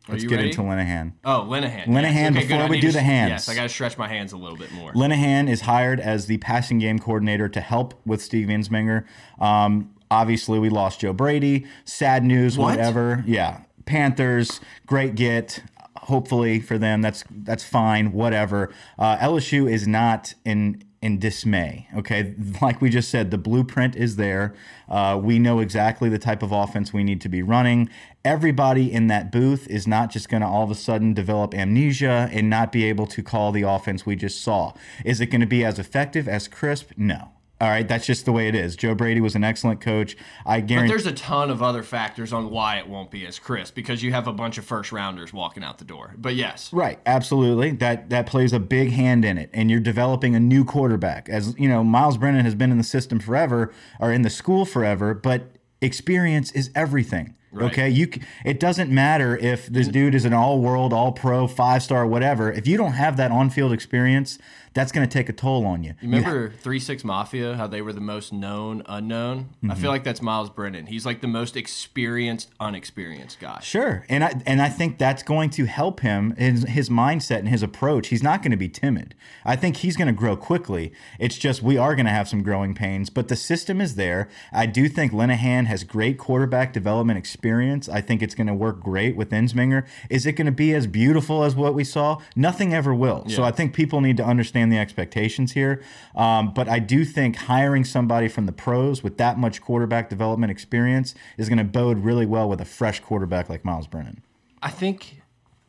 Let's 0.08 0.24
get 0.24 0.36
ready? 0.36 0.48
into 0.50 0.60
Linehan. 0.62 1.12
Oh, 1.24 1.46
Linehan. 1.48 1.86
Linehan, 1.86 2.34
Yes. 2.34 2.44
before 2.44 2.62
I 2.64 2.68
we 2.68 2.80
do 2.80 2.92
the 2.92 3.00
hands. 3.00 3.30
Yes, 3.30 3.48
I 3.48 3.54
got 3.54 3.62
to 3.62 3.68
stretch 3.70 3.96
my 3.96 4.06
hands 4.08 4.32
a 4.32 4.36
little 4.36 4.58
bit 4.58 4.70
more. 4.72 4.92
Linehan 4.92 5.48
is 5.48 5.62
hired 5.62 5.98
as 5.98 6.26
the 6.26 6.36
passing 6.38 6.78
game 6.78 6.98
coordinator 6.98 7.48
to 7.48 7.60
help 7.60 7.94
with 8.04 8.20
Steve 8.22 8.48
Ensminger. 8.48 9.04
Um, 9.38 9.94
obviously, 10.10 10.58
we 10.58 10.68
lost 10.68 11.00
Joe 11.00 11.12
Brady. 11.14 11.66
Sad 11.86 12.22
news, 12.22 12.58
What? 12.58 12.76
whatever. 12.76 13.24
Yeah, 13.26 13.60
Panthers, 13.86 14.60
great 14.86 15.14
get. 15.14 15.62
Hopefully 15.96 16.60
for 16.60 16.76
them, 16.76 17.00
that's 17.00 17.24
that's 17.30 17.64
fine. 17.64 18.12
Whatever. 18.12 18.70
Uh, 18.98 19.16
LSU 19.16 19.70
is 19.70 19.88
not 19.88 20.34
in 20.44 20.82
in 21.04 21.18
dismay. 21.18 21.86
Okay, 21.94 22.34
like 22.62 22.80
we 22.80 22.88
just 22.88 23.10
said, 23.10 23.30
the 23.30 23.36
blueprint 23.36 23.94
is 23.94 24.16
there. 24.16 24.54
Uh, 24.88 25.20
we 25.22 25.38
know 25.38 25.58
exactly 25.58 26.08
the 26.08 26.18
type 26.18 26.42
of 26.42 26.50
offense 26.50 26.94
we 26.94 27.04
need 27.04 27.20
to 27.20 27.28
be 27.28 27.42
running. 27.42 27.90
Everybody 28.24 28.90
in 28.90 29.08
that 29.08 29.30
booth 29.30 29.68
is 29.68 29.86
not 29.86 30.10
just 30.10 30.30
going 30.30 30.40
to 30.40 30.46
all 30.46 30.64
of 30.64 30.70
a 30.70 30.74
sudden 30.74 31.12
develop 31.12 31.54
amnesia 31.54 32.30
and 32.32 32.48
not 32.48 32.72
be 32.72 32.84
able 32.84 33.06
to 33.08 33.22
call 33.22 33.52
the 33.52 33.62
offense 33.62 34.06
we 34.06 34.16
just 34.16 34.40
saw. 34.40 34.72
Is 35.04 35.20
it 35.20 35.26
going 35.26 35.42
to 35.42 35.46
be 35.46 35.62
as 35.62 35.78
effective 35.78 36.26
as 36.26 36.48
crisp? 36.48 36.92
No. 36.96 37.33
All 37.60 37.68
right, 37.68 37.86
that's 37.86 38.04
just 38.04 38.24
the 38.24 38.32
way 38.32 38.48
it 38.48 38.54
is. 38.54 38.74
Joe 38.74 38.94
Brady 38.94 39.20
was 39.20 39.36
an 39.36 39.44
excellent 39.44 39.80
coach. 39.80 40.16
I 40.44 40.60
guarantee. 40.60 40.88
But 40.88 41.02
there's 41.02 41.06
a 41.06 41.16
ton 41.16 41.50
of 41.50 41.62
other 41.62 41.84
factors 41.84 42.32
on 42.32 42.50
why 42.50 42.78
it 42.78 42.88
won't 42.88 43.12
be 43.12 43.24
as 43.26 43.38
crisp 43.38 43.74
because 43.76 44.02
you 44.02 44.12
have 44.12 44.26
a 44.26 44.32
bunch 44.32 44.58
of 44.58 44.64
first 44.64 44.90
rounders 44.90 45.32
walking 45.32 45.62
out 45.62 45.78
the 45.78 45.84
door. 45.84 46.14
But 46.18 46.34
yes, 46.34 46.72
Right, 46.72 46.98
absolutely. 47.06 47.70
That 47.70 48.10
that 48.10 48.26
plays 48.26 48.52
a 48.52 48.58
big 48.58 48.90
hand 48.90 49.24
in 49.24 49.38
it, 49.38 49.50
and 49.52 49.70
you're 49.70 49.80
developing 49.80 50.34
a 50.34 50.40
new 50.40 50.64
quarterback. 50.64 51.28
As 51.28 51.56
you 51.58 51.68
know, 51.68 51.84
Myles 51.84 52.18
Brennan 52.18 52.44
has 52.44 52.54
been 52.54 52.72
in 52.72 52.78
the 52.78 52.84
system 52.84 53.20
forever, 53.20 53.72
or 54.00 54.12
in 54.12 54.22
the 54.22 54.30
school 54.30 54.64
forever, 54.64 55.14
but 55.14 55.56
experience 55.80 56.50
is 56.52 56.70
everything. 56.74 57.36
Right. 57.54 57.70
Okay, 57.70 57.88
you 57.88 58.08
it 58.44 58.58
doesn't 58.58 58.90
matter 58.90 59.36
if 59.36 59.66
this 59.66 59.88
dude 59.88 60.14
is 60.14 60.24
an 60.24 60.34
all-world, 60.34 60.92
all-pro, 60.92 61.46
five-star, 61.46 62.06
whatever. 62.06 62.52
If 62.52 62.66
you 62.66 62.76
don't 62.76 62.92
have 62.92 63.16
that 63.16 63.30
on-field 63.30 63.72
experience, 63.72 64.38
that's 64.74 64.90
going 64.90 65.08
to 65.08 65.12
take 65.12 65.28
a 65.28 65.32
toll 65.32 65.64
on 65.66 65.84
you. 65.84 65.94
You 66.00 66.10
remember 66.10 66.50
Three 66.50 66.80
Six 66.80 67.04
Mafia? 67.04 67.54
How 67.56 67.68
they 67.68 67.80
were 67.80 67.92
the 67.92 68.00
most 68.00 68.32
known 68.32 68.82
unknown. 68.86 69.44
Mm-hmm. 69.44 69.70
I 69.70 69.76
feel 69.76 69.92
like 69.92 70.02
that's 70.02 70.20
Myles 70.20 70.50
Brennan. 70.50 70.86
He's 70.86 71.06
like 71.06 71.20
the 71.20 71.28
most 71.28 71.56
experienced 71.56 72.50
unexperienced 72.58 73.38
guy. 73.38 73.60
Sure, 73.62 74.04
and 74.08 74.24
I 74.24 74.42
and 74.46 74.60
I 74.60 74.68
think 74.68 74.98
that's 74.98 75.22
going 75.22 75.50
to 75.50 75.66
help 75.66 76.00
him 76.00 76.34
in 76.36 76.66
his 76.66 76.88
mindset 76.88 77.38
and 77.38 77.48
his 77.48 77.62
approach. 77.62 78.08
He's 78.08 78.22
not 78.22 78.42
going 78.42 78.50
to 78.50 78.56
be 78.56 78.68
timid. 78.68 79.14
I 79.44 79.54
think 79.54 79.76
he's 79.76 79.96
going 79.96 80.08
to 80.08 80.12
grow 80.12 80.36
quickly. 80.36 80.92
It's 81.20 81.38
just 81.38 81.62
we 81.62 81.78
are 81.78 81.94
going 81.94 82.06
to 82.06 82.12
have 82.12 82.28
some 82.28 82.42
growing 82.42 82.74
pains, 82.74 83.10
but 83.10 83.28
the 83.28 83.36
system 83.36 83.80
is 83.80 83.94
there. 83.94 84.28
I 84.52 84.66
do 84.66 84.88
think 84.88 85.12
Linehan 85.12 85.66
has 85.66 85.84
great 85.84 86.18
quarterback 86.18 86.72
development 86.72 87.16
experience. 87.16 87.44
I 87.88 88.00
think 88.00 88.23
it's 88.23 88.35
going 88.35 88.46
to 88.46 88.55
work 88.55 88.81
great 88.81 89.17
with 89.17 89.31
Ensminger. 89.31 89.87
Is 90.11 90.26
it 90.26 90.32
going 90.32 90.46
to 90.46 90.52
be 90.52 90.75
as 90.75 90.87
beautiful 90.87 91.44
as 91.44 91.55
what 91.55 91.75
we 91.75 91.85
saw? 91.85 92.19
Nothing 92.35 92.73
ever 92.73 92.94
will. 92.94 93.25
So 93.29 93.43
I 93.44 93.50
think 93.50 93.75
people 93.75 94.00
need 94.00 94.17
to 94.17 94.25
understand 94.25 94.73
the 94.73 94.79
expectations 94.79 95.52
here. 95.52 95.82
Um, 96.14 96.52
but 96.55 96.69
I 96.69 96.79
do 96.79 97.05
think 97.05 97.37
hiring 97.37 97.85
somebody 97.85 98.29
from 98.29 98.46
the 98.46 98.52
pros 98.52 99.02
with 99.02 99.19
that 99.19 99.38
much 99.38 99.61
quarterback 99.61 100.08
development 100.08 100.50
experience 100.50 101.14
is 101.37 101.49
going 101.49 101.58
to 101.58 101.64
bode 101.64 101.99
really 101.99 102.26
well 102.26 102.49
with 102.49 102.61
a 102.61 102.64
fresh 102.64 103.00
quarterback 103.00 103.49
like 103.49 103.64
Myles 103.64 103.87
Brennan. 103.87 104.23
I 104.62 104.70
think 104.70 105.20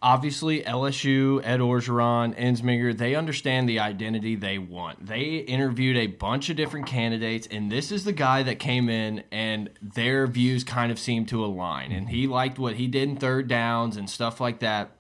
obviously 0.06 0.62
LSU, 0.62 1.42
Ed 1.44 1.62
Orgeron, 1.62 2.38
Ensminger, 2.38 2.96
they 2.96 3.16
understand 3.16 3.68
the 3.68 3.80
identity 3.80 4.36
they 4.36 4.60
want. 4.60 5.08
They 5.08 5.38
interviewed 5.38 5.98
a 5.98 6.06
bunch 6.06 6.52
of 6.52 6.56
different 6.56 6.86
candidates, 6.86 7.48
and 7.50 7.72
this 7.72 7.92
is 7.92 8.04
the 8.04 8.12
guy 8.12 8.44
that 8.44 8.60
came 8.60 8.88
in 8.88 9.24
and 9.32 9.72
their 9.82 10.28
views 10.28 10.64
kind 10.64 10.92
of 10.92 11.00
seemed 11.00 11.28
to 11.30 11.44
align. 11.44 11.92
And 11.92 12.08
he 12.08 12.28
liked 12.28 12.60
what 12.60 12.76
he 12.76 12.86
did 12.86 13.10
in 13.10 13.16
third 13.16 13.48
downs 13.48 13.98
and 13.98 14.08
stuff 14.08 14.40
like 14.40 14.60
that. 14.60 14.92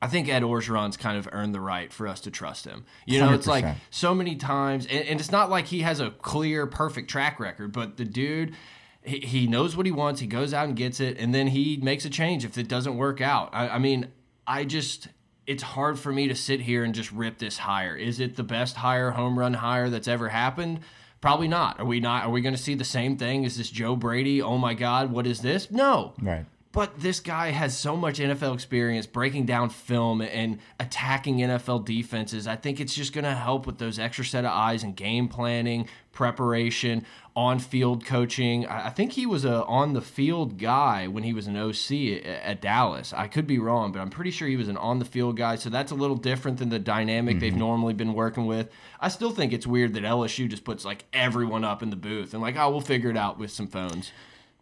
I 0.00 0.08
think 0.08 0.30
Ed 0.30 0.42
Orgeron's 0.42 0.96
kind 0.96 1.18
of 1.18 1.28
earned 1.30 1.54
the 1.54 1.60
right 1.60 1.92
for 1.92 2.08
us 2.08 2.20
to 2.20 2.30
trust 2.30 2.64
him. 2.64 2.86
You 3.04 3.20
know, 3.20 3.34
it's 3.34 3.46
like 3.46 3.66
so 3.90 4.14
many 4.14 4.36
times, 4.36 4.86
and, 4.86 5.06
and 5.08 5.20
it's 5.20 5.30
not 5.30 5.50
like 5.50 5.66
he 5.66 5.82
has 5.82 6.00
a 6.00 6.10
clear, 6.10 6.66
perfect 6.66 7.10
track 7.10 7.38
record, 7.38 7.72
but 7.72 7.98
the 7.98 8.06
dude, 8.06 8.54
he, 9.02 9.18
he 9.20 9.46
knows 9.46 9.76
what 9.76 9.84
he 9.84 9.92
wants. 9.92 10.22
He 10.22 10.26
goes 10.26 10.54
out 10.54 10.66
and 10.68 10.74
gets 10.74 11.00
it, 11.00 11.18
and 11.18 11.34
then 11.34 11.48
he 11.48 11.76
makes 11.82 12.06
a 12.06 12.10
change 12.10 12.46
if 12.46 12.56
it 12.56 12.66
doesn't 12.66 12.96
work 12.96 13.20
out. 13.20 13.50
I, 13.52 13.68
I 13.68 13.78
mean, 13.78 14.08
I 14.46 14.64
just, 14.64 15.08
it's 15.46 15.62
hard 15.62 15.98
for 15.98 16.12
me 16.12 16.28
to 16.28 16.34
sit 16.34 16.60
here 16.60 16.84
and 16.84 16.94
just 16.94 17.12
rip 17.12 17.38
this 17.38 17.58
hire. 17.58 17.96
Is 17.96 18.20
it 18.20 18.36
the 18.36 18.42
best 18.42 18.76
hire, 18.76 19.12
home 19.12 19.38
run 19.38 19.54
hire 19.54 19.90
that's 19.90 20.08
ever 20.08 20.28
happened? 20.28 20.80
Probably 21.20 21.48
not. 21.48 21.78
Are 21.78 21.84
we 21.84 22.00
not? 22.00 22.24
Are 22.24 22.30
we 22.30 22.40
going 22.40 22.54
to 22.54 22.60
see 22.60 22.74
the 22.74 22.84
same 22.84 23.16
thing? 23.16 23.44
Is 23.44 23.56
this 23.56 23.70
Joe 23.70 23.94
Brady? 23.94 24.42
Oh 24.42 24.58
my 24.58 24.74
God, 24.74 25.12
what 25.12 25.26
is 25.26 25.40
this? 25.40 25.70
No. 25.70 26.14
Right. 26.20 26.44
But 26.72 26.98
this 26.98 27.20
guy 27.20 27.50
has 27.50 27.76
so 27.76 27.96
much 27.96 28.18
NFL 28.18 28.54
experience 28.54 29.06
breaking 29.06 29.44
down 29.44 29.68
film 29.68 30.22
and 30.22 30.58
attacking 30.80 31.38
NFL 31.38 31.84
defenses. 31.84 32.46
I 32.46 32.56
think 32.56 32.80
it's 32.80 32.94
just 32.94 33.12
going 33.12 33.24
to 33.24 33.34
help 33.34 33.66
with 33.66 33.76
those 33.76 33.98
extra 33.98 34.24
set 34.24 34.46
of 34.46 34.52
eyes 34.52 34.82
and 34.82 34.96
game 34.96 35.28
planning, 35.28 35.86
preparation, 36.12 37.04
on 37.36 37.58
field 37.58 38.06
coaching. 38.06 38.66
I 38.66 38.86
I 38.86 38.90
think 38.90 39.12
he 39.12 39.26
was 39.26 39.44
a 39.44 39.64
on 39.64 39.92
the 39.92 40.00
field 40.00 40.58
guy 40.58 41.08
when 41.08 41.24
he 41.24 41.32
was 41.32 41.46
an 41.46 41.56
OC 41.56 42.24
at, 42.24 42.60
Dallas. 42.60 43.12
I 43.12 43.26
could 43.26 43.46
be 43.46 43.58
wrong, 43.58 43.92
but 43.92 44.00
I'm 44.00 44.10
pretty 44.10 44.30
sure 44.30 44.48
he 44.48 44.56
was 44.56 44.68
an 44.68 44.76
on 44.76 44.98
the 44.98 45.04
field 45.04 45.36
guy. 45.36 45.56
So 45.56 45.70
that's 45.70 45.92
a 45.92 45.94
little 45.94 46.16
different 46.16 46.58
than 46.58 46.68
the 46.68 46.78
dynamic 46.78 47.38
they've 47.38 47.50
mm-hmm. 47.52 47.58
normally 47.58 47.94
been 47.94 48.14
working 48.14 48.46
with. 48.46 48.70
I 49.00 49.08
still 49.08 49.30
think 49.30 49.52
it's 49.52 49.66
weird 49.66 49.94
that 49.94 50.04
LSU 50.04 50.48
just 50.48 50.64
puts 50.64 50.84
like 50.84 51.04
everyone 51.12 51.64
up 51.64 51.82
in 51.82 51.90
the 51.90 51.96
booth 51.96 52.32
and 52.32 52.42
like, 52.42 52.56
oh, 52.56 52.70
we'll 52.70 52.80
figure 52.80 53.10
it 53.10 53.16
out 53.16 53.38
with 53.38 53.50
some 53.50 53.66
phones. 53.66 54.12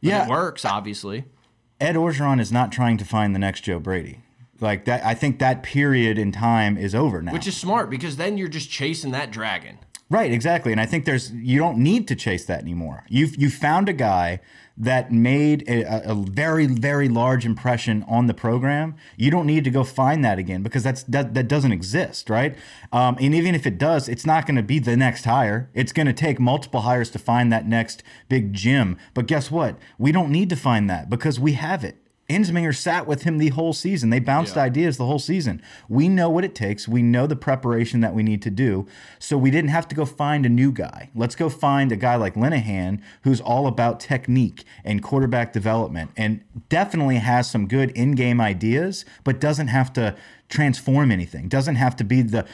But 0.02 0.08
Yeah. 0.08 0.24
it 0.24 0.30
works, 0.30 0.64
obviously. 0.64 1.24
Ed 1.80 1.94
Orgeron 1.94 2.40
is 2.40 2.52
not 2.52 2.70
trying 2.70 2.99
to 2.99 3.04
find 3.04 3.34
the 3.34 3.38
next 3.38 3.62
Joe 3.62 3.80
Brady. 3.80 4.20
Like 4.60 4.84
that, 4.84 5.04
I 5.04 5.14
think 5.14 5.38
that 5.38 5.62
period 5.62 6.18
in 6.18 6.32
time 6.32 6.76
is 6.76 6.94
over 6.94 7.22
now. 7.22 7.32
Which 7.32 7.46
is 7.46 7.56
smart 7.56 7.88
because 7.88 8.16
then 8.16 8.37
you're 8.37 8.49
just 8.49 8.70
chasing 8.70 9.12
that 9.12 9.30
dragon. 9.30 9.78
Right, 10.10 10.32
exactly. 10.32 10.72
And 10.72 10.80
I 10.80 10.86
think 10.86 11.04
there's 11.04 11.30
you 11.30 11.60
don't 11.60 11.78
need 11.78 12.08
to 12.08 12.16
chase 12.16 12.44
that 12.46 12.60
anymore. 12.60 13.04
You've 13.08 13.36
you 13.36 13.48
found 13.48 13.88
a 13.88 13.92
guy 13.92 14.40
that 14.76 15.12
made 15.12 15.62
a, 15.68 16.10
a 16.10 16.14
very 16.16 16.66
very 16.66 17.08
large 17.08 17.46
impression 17.46 18.04
on 18.08 18.26
the 18.26 18.34
program. 18.34 18.96
You 19.16 19.30
don't 19.30 19.46
need 19.46 19.62
to 19.62 19.70
go 19.70 19.84
find 19.84 20.24
that 20.24 20.36
again 20.36 20.64
because 20.64 20.82
that's 20.82 21.04
that, 21.04 21.34
that 21.34 21.46
doesn't 21.46 21.70
exist, 21.70 22.28
right? 22.28 22.56
Um, 22.92 23.18
and 23.20 23.32
even 23.36 23.54
if 23.54 23.68
it 23.68 23.78
does, 23.78 24.08
it's 24.08 24.26
not 24.26 24.46
going 24.46 24.56
to 24.56 24.64
be 24.64 24.80
the 24.80 24.96
next 24.96 25.26
hire. 25.26 25.70
It's 25.74 25.92
going 25.92 26.08
to 26.08 26.12
take 26.12 26.40
multiple 26.40 26.80
hires 26.80 27.10
to 27.10 27.20
find 27.20 27.52
that 27.52 27.68
next 27.68 28.02
big 28.28 28.52
gym. 28.52 28.98
But 29.14 29.26
guess 29.26 29.48
what? 29.48 29.78
We 29.96 30.10
don't 30.10 30.32
need 30.32 30.48
to 30.50 30.56
find 30.56 30.90
that 30.90 31.08
because 31.08 31.38
we 31.38 31.52
have 31.52 31.84
it. 31.84 32.00
Ensminger 32.30 32.75
sat 32.75 33.06
with 33.06 33.25
him 33.25 33.38
the 33.38 33.49
whole 33.49 33.72
season. 33.72 34.10
They 34.10 34.20
bounced 34.20 34.56
Yeah. 34.56 34.62
ideas 34.62 34.96
the 34.96 35.06
whole 35.06 35.18
season. 35.18 35.60
We 35.88 36.08
know 36.08 36.30
what 36.30 36.44
it 36.44 36.54
takes. 36.54 36.87
We 36.88 37.02
know 37.02 37.26
the 37.26 37.37
preparation 37.37 38.00
that 38.00 38.14
we 38.14 38.22
need 38.22 38.40
to 38.42 38.50
do. 38.50 38.87
So 39.18 39.37
we 39.37 39.50
didn't 39.50 39.70
have 39.70 39.88
to 39.88 39.94
go 39.94 40.04
find 40.04 40.46
a 40.46 40.49
new 40.49 40.72
guy. 40.72 41.10
Let's 41.14 41.34
go 41.34 41.49
find 41.49 41.90
a 41.92 41.96
guy 41.96 42.14
like 42.16 42.34
Linehan 42.34 43.00
who's 43.22 43.40
all 43.40 43.66
about 43.66 44.00
technique 44.00 44.64
and 44.84 45.02
quarterback 45.02 45.52
development 45.52 46.10
and 46.16 46.40
definitely 46.68 47.16
has 47.16 47.50
some 47.50 47.66
good 47.66 47.90
in-game 47.90 48.40
ideas, 48.40 49.04
but 49.25 49.40
doesn't 49.40 49.68
have 49.68 49.92
to 49.94 50.14
transform 50.49 51.10
anything. 51.10 51.49
Doesn't 51.49 51.76
have 51.76 51.96
to 51.96 52.04
be 52.04 52.22
the 52.22 52.44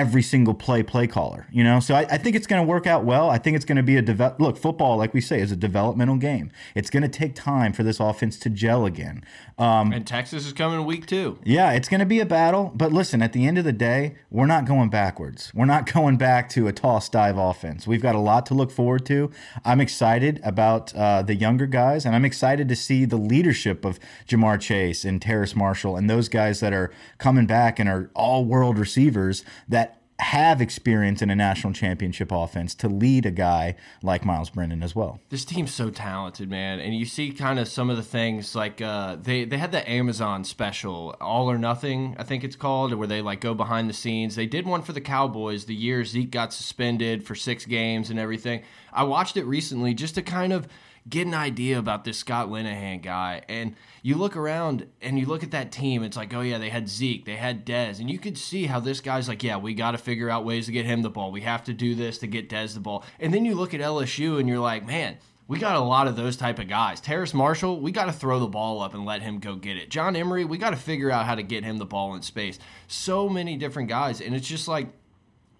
every 0.00 0.22
single 0.22 0.54
play 0.54 0.82
play 0.82 1.06
caller 1.06 1.46
you 1.50 1.64
know? 1.64 1.78
So 1.80 1.94
i, 1.94 2.02
I 2.16 2.18
think 2.18 2.36
it's 2.36 2.46
going 2.46 2.62
to 2.64 2.68
work 2.74 2.86
out 2.86 3.02
well. 3.04 3.26
I 3.36 3.38
think 3.38 3.56
it's 3.56 3.64
going 3.64 3.76
to 3.76 3.88
be 3.92 3.96
a 3.96 4.02
develop 4.02 4.40
look 4.40 4.56
football 4.56 4.94
like 5.02 5.12
we 5.14 5.20
say 5.20 5.40
is 5.40 5.50
a 5.52 5.56
developmental 5.56 6.16
game. 6.16 6.50
It's 6.74 6.90
going 6.90 7.02
to 7.02 7.08
take 7.08 7.34
time 7.34 7.72
for 7.72 7.82
this 7.82 7.98
offense 8.00 8.38
to 8.40 8.50
gel 8.50 8.84
again. 8.92 9.24
Um, 9.58 9.92
And 9.92 10.06
Texas 10.06 10.46
is 10.46 10.52
coming 10.52 10.84
week 10.84 11.06
two. 11.06 11.38
yeah 11.44 11.72
it's 11.72 11.88
going 11.88 12.00
to 12.00 12.06
be 12.16 12.20
a 12.20 12.26
battle 12.26 12.72
but 12.74 12.92
listen 12.92 13.22
at 13.22 13.32
the 13.32 13.46
end 13.46 13.56
of 13.58 13.64
the 13.64 13.72
day 13.90 14.16
we're 14.30 14.46
not 14.46 14.64
going 14.66 14.90
backwards. 14.90 15.52
We're 15.54 15.72
not 15.76 15.90
going 15.96 16.16
back 16.16 16.48
to 16.50 16.66
a 16.68 16.72
toss 16.72 17.08
dive 17.08 17.38
offense. 17.38 17.86
We've 17.86 18.02
got 18.02 18.14
a 18.14 18.24
lot 18.32 18.46
to 18.46 18.54
look 18.54 18.70
forward 18.70 19.06
to. 19.06 19.30
I'm 19.64 19.80
excited 19.80 20.40
about 20.44 20.94
uh, 20.94 21.22
the 21.22 21.34
younger 21.34 21.66
guys 21.66 22.04
and 22.06 22.14
i'm 22.16 22.24
excited 22.24 22.68
to 22.68 22.76
see 22.76 23.04
the 23.04 23.16
leadership 23.16 23.84
of 23.84 23.98
ja'marr 24.28 24.58
chase 24.60 25.04
and 25.04 25.20
terrace 25.20 25.54
marshall 25.54 25.96
and 25.96 26.08
those 26.10 26.28
guys 26.28 26.60
that 26.60 26.72
are 26.72 26.90
coming 27.18 27.46
back 27.46 27.78
and 27.78 27.88
are 27.88 28.10
all 28.14 28.44
world 28.44 28.78
receivers 28.78 29.44
that 29.68 29.85
have 30.18 30.62
experience 30.62 31.20
in 31.20 31.28
a 31.28 31.36
national 31.36 31.72
championship 31.72 32.32
offense 32.32 32.74
to 32.74 32.88
lead 32.88 33.26
a 33.26 33.30
guy 33.30 33.76
like 34.02 34.24
Myles 34.24 34.50
Brennan 34.50 34.82
as 34.82 34.94
well. 34.94 35.20
This 35.28 35.44
team's 35.44 35.74
so 35.74 35.90
talented, 35.90 36.48
man. 36.48 36.80
And 36.80 36.94
you 36.94 37.04
see 37.04 37.32
kind 37.32 37.58
of 37.58 37.68
some 37.68 37.90
of 37.90 37.96
the 37.96 38.02
things 38.02 38.54
like 38.54 38.80
uh, 38.80 39.16
they 39.20 39.44
they 39.44 39.58
had 39.58 39.72
the 39.72 39.88
Amazon 39.88 40.44
special, 40.44 41.14
All 41.20 41.50
or 41.50 41.58
Nothing, 41.58 42.16
I 42.18 42.22
think 42.22 42.44
it's 42.44 42.56
called, 42.56 42.94
where 42.94 43.06
they 43.06 43.20
like 43.20 43.40
go 43.40 43.54
behind 43.54 43.90
the 43.90 43.94
scenes. 43.94 44.36
They 44.36 44.46
did 44.46 44.66
one 44.66 44.82
for 44.82 44.92
the 44.92 45.00
Cowboys 45.00 45.66
the 45.66 45.74
year 45.74 46.04
Zeke 46.04 46.30
got 46.30 46.52
suspended 46.52 47.24
for 47.24 47.34
six 47.34 47.66
games 47.66 48.08
and 48.08 48.18
everything. 48.18 48.62
I 48.92 49.04
watched 49.04 49.36
it 49.36 49.44
recently 49.44 49.92
just 49.92 50.14
to 50.14 50.22
kind 50.22 50.52
of 50.52 50.66
get 51.08 51.26
an 51.26 51.34
idea 51.34 51.78
about 51.78 52.04
this 52.04 52.18
Scott 52.18 52.48
Linehan 52.48 53.02
guy. 53.02 53.42
And 53.48 53.76
you 54.02 54.16
look 54.16 54.36
around 54.36 54.86
and 55.00 55.18
you 55.18 55.26
look 55.26 55.42
at 55.42 55.52
that 55.52 55.70
team, 55.70 56.02
it's 56.02 56.16
like, 56.16 56.34
oh 56.34 56.40
yeah, 56.40 56.58
they 56.58 56.70
had 56.70 56.88
Zeke, 56.88 57.24
they 57.24 57.36
had 57.36 57.64
Dez, 57.64 58.00
and 58.00 58.10
you 58.10 58.18
could 58.18 58.36
see 58.36 58.66
how 58.66 58.80
this 58.80 59.00
guy's 59.00 59.28
like, 59.28 59.42
yeah, 59.42 59.56
we 59.56 59.74
got 59.74 59.92
to 59.92 59.98
figure 59.98 60.30
out 60.30 60.44
ways 60.44 60.66
to 60.66 60.72
get 60.72 60.86
him 60.86 61.02
the 61.02 61.10
ball. 61.10 61.30
We 61.30 61.42
have 61.42 61.64
to 61.64 61.72
do 61.72 61.94
this 61.94 62.18
to 62.18 62.26
get 62.26 62.48
Dez 62.48 62.74
the 62.74 62.80
ball. 62.80 63.04
And 63.20 63.32
then 63.32 63.44
you 63.44 63.54
look 63.54 63.74
at 63.74 63.80
LSU 63.80 64.40
and 64.40 64.48
you're 64.48 64.58
like, 64.58 64.86
man, 64.86 65.18
we 65.48 65.58
got 65.58 65.76
a 65.76 65.80
lot 65.80 66.08
of 66.08 66.16
those 66.16 66.36
type 66.36 66.58
of 66.58 66.66
guys. 66.66 67.00
Terrace 67.00 67.32
Marshall, 67.32 67.80
we 67.80 67.92
got 67.92 68.06
to 68.06 68.12
throw 68.12 68.40
the 68.40 68.48
ball 68.48 68.82
up 68.82 68.94
and 68.94 69.04
let 69.04 69.22
him 69.22 69.38
go 69.38 69.54
get 69.54 69.76
it. 69.76 69.90
John 69.90 70.16
Emery, 70.16 70.44
we 70.44 70.58
got 70.58 70.70
to 70.70 70.76
figure 70.76 71.10
out 71.10 71.24
how 71.24 71.36
to 71.36 71.42
get 71.44 71.62
him 71.62 71.78
the 71.78 71.86
ball 71.86 72.16
in 72.16 72.22
space. 72.22 72.58
So 72.88 73.28
many 73.28 73.56
different 73.56 73.88
guys, 73.88 74.20
and 74.20 74.34
it's 74.34 74.48
just 74.48 74.66
like 74.66 74.88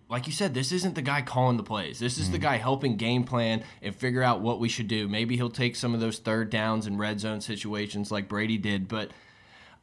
like 0.08 0.26
you 0.26 0.32
said, 0.32 0.54
this 0.54 0.70
isn't 0.70 0.94
the 0.94 1.02
guy 1.02 1.20
calling 1.22 1.56
the 1.56 1.62
plays. 1.64 1.98
This 1.98 2.18
is 2.18 2.30
the 2.30 2.38
mm. 2.38 2.42
guy 2.42 2.56
helping 2.58 2.96
game 2.96 3.25
plan 3.25 3.64
and 3.82 3.94
figure 3.94 4.22
out 4.22 4.40
what 4.40 4.60
we 4.60 4.68
should 4.68 4.86
do. 4.86 5.08
Maybe 5.08 5.36
he'll 5.36 5.50
take 5.50 5.75
some 5.75 5.94
of 5.94 6.00
those 6.00 6.18
third 6.18 6.48
downs 6.48 6.86
and 6.86 6.98
red 6.98 7.18
zone 7.18 7.40
situations 7.40 8.12
like 8.12 8.28
Brady 8.28 8.56
did, 8.56 8.86
but 8.86 9.10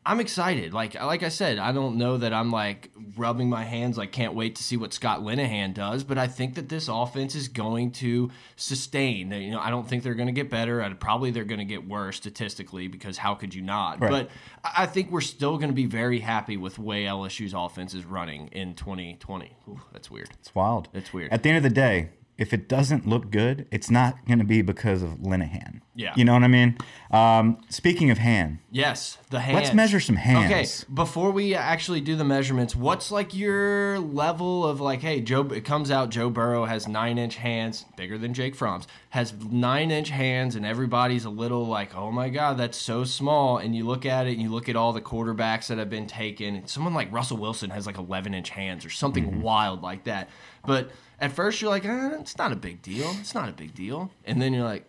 I'm 0.06 0.20
excited. 0.20 0.74
Like 0.74 0.96
like 0.96 1.24
I 1.24 1.30
said, 1.30 1.58
I 1.58 1.72
don't 1.72 1.98
know 1.98 2.18
that 2.18 2.34
I'm 2.34 2.52
like 2.52 2.92
rubbing 3.16 3.50
my 3.50 3.64
hands 3.64 3.98
like 3.98 4.12
can't 4.12 4.34
wait 4.34 4.56
to 4.58 4.64
see 4.64 4.76
what 4.76 4.94
Scott 4.94 5.22
Linehan 5.22 5.74
does, 5.74 6.04
but 6.04 6.18
I 6.18 6.28
think 6.28 6.56
that 6.56 6.68
this 6.68 6.90
offense 6.90 7.36
is 7.36 7.48
going 7.48 7.92
to 7.92 8.30
sustain. 8.56 9.32
You 9.32 9.52
know, 9.52 9.60
I 9.60 9.70
don't 9.70 9.88
think 9.88 10.04
they're 10.04 10.14
going 10.14 10.28
to 10.28 10.34
get 10.34 10.50
better. 10.50 10.82
I, 10.82 10.92
probably 10.94 11.32
they're 11.32 11.46
going 11.46 11.60
to 11.60 11.66
get 11.66 11.88
worse 11.88 12.18
statistically 12.18 12.88
because 12.88 13.18
how 13.18 13.36
could 13.36 13.56
you 13.56 13.62
not? 13.62 14.02
Right. 14.02 14.12
But 14.12 14.30
I 14.64 14.84
I 14.84 14.86
think 14.86 15.12
we're 15.12 15.22
still 15.22 15.58
going 15.58 15.70
to 15.70 15.76
be 15.76 15.86
very 15.86 16.20
happy 16.20 16.58
with 16.58 16.76
the 16.76 16.82
way 16.82 17.06
LSU's 17.06 17.54
offense 17.54 17.94
is 17.94 18.04
running 18.06 18.48
in 18.50 18.76
2020. 18.76 19.56
Ooh, 19.70 19.82
that's 19.94 20.12
weird. 20.12 20.30
It's 20.40 20.54
wild. 20.54 20.90
It's 20.94 21.14
weird. 21.14 21.32
At 21.32 21.44
the 21.44 21.50
end 21.50 21.58
of 21.58 21.64
the 21.64 21.70
day, 21.70 22.10
if 22.38 22.52
it 22.54 22.68
doesn't 22.68 23.08
look 23.08 23.30
good, 23.32 23.68
it's 23.72 23.92
not 23.92 24.26
going 24.26 24.40
to 24.40 24.46
be 24.46 24.62
because 24.62 25.04
of 25.04 25.12
Linehan. 25.20 25.82
Yeah. 25.96 26.14
You 26.16 26.26
know 26.26 26.34
what 26.34 26.42
I 26.44 26.48
mean? 26.48 26.76
Um, 27.12 27.60
speaking 27.70 28.10
of 28.10 28.18
hand, 28.18 28.58
Yes, 28.72 29.20
the 29.30 29.40
hands. 29.40 29.56
Let's 29.56 29.74
measure 29.76 30.00
some 30.00 30.16
hands. 30.16 30.84
Okay, 30.86 30.92
before 30.96 31.30
we 31.30 31.54
actually 31.54 32.02
do 32.02 32.16
the 32.16 32.24
measurements, 32.24 32.76
what's 32.76 33.12
like 33.12 33.36
your 33.36 34.00
level 34.00 34.66
of 34.66 34.82
like, 34.82 35.02
hey, 35.02 35.22
Joe? 35.22 35.42
It 35.50 35.64
comes 35.64 35.92
out 35.92 36.10
Joe 36.10 36.32
Burrow 36.32 36.66
has 36.66 36.88
nine 36.88 37.20
inch 37.20 37.36
hands, 37.36 37.86
bigger 37.96 38.18
than 38.18 38.34
Jake 38.34 38.56
Fromm's, 38.56 38.88
has 39.12 39.32
nine 39.52 39.92
inch 39.92 40.10
hands, 40.10 40.56
and 40.56 40.66
everybody's 40.66 41.26
a 41.26 41.30
little 41.30 41.68
like, 41.68 41.96
oh 41.96 42.12
my 42.12 42.30
god, 42.30 42.58
that's 42.58 42.78
so 42.80 43.04
small. 43.04 43.60
And 43.60 43.76
you 43.76 43.86
look 43.86 44.08
at 44.08 44.26
it, 44.26 44.32
and 44.34 44.42
you 44.42 44.50
look 44.50 44.68
at 44.70 44.76
all 44.76 44.92
the 44.94 45.02
quarterbacks 45.02 45.68
that 45.68 45.78
have 45.78 45.92
been 45.92 46.08
taken. 46.08 46.56
and 46.56 46.68
Someone 46.68 46.96
like 46.96 47.12
Russell 47.14 47.38
Wilson 47.38 47.70
has 47.70 47.86
like 47.86 48.00
eleven 48.00 48.34
inch 48.34 48.50
hands 48.50 48.84
or 48.84 48.90
something 48.90 49.24
Mm-hmm. 49.26 49.42
wild 49.42 49.84
like 49.84 50.06
that. 50.06 50.30
But 50.66 50.90
at 51.24 51.32
first 51.32 51.62
you're 51.62 51.70
like, 51.70 51.86
eh, 51.86 52.18
it's 52.20 52.38
not 52.38 52.52
a 52.52 52.56
big 52.56 52.82
deal. 52.82 53.10
It's 53.20 53.34
not 53.34 53.50
a 53.50 53.54
big 53.54 53.74
deal. 53.74 54.12
And 54.26 54.42
then 54.42 54.54
you're 54.54 54.64
like, 54.64 54.86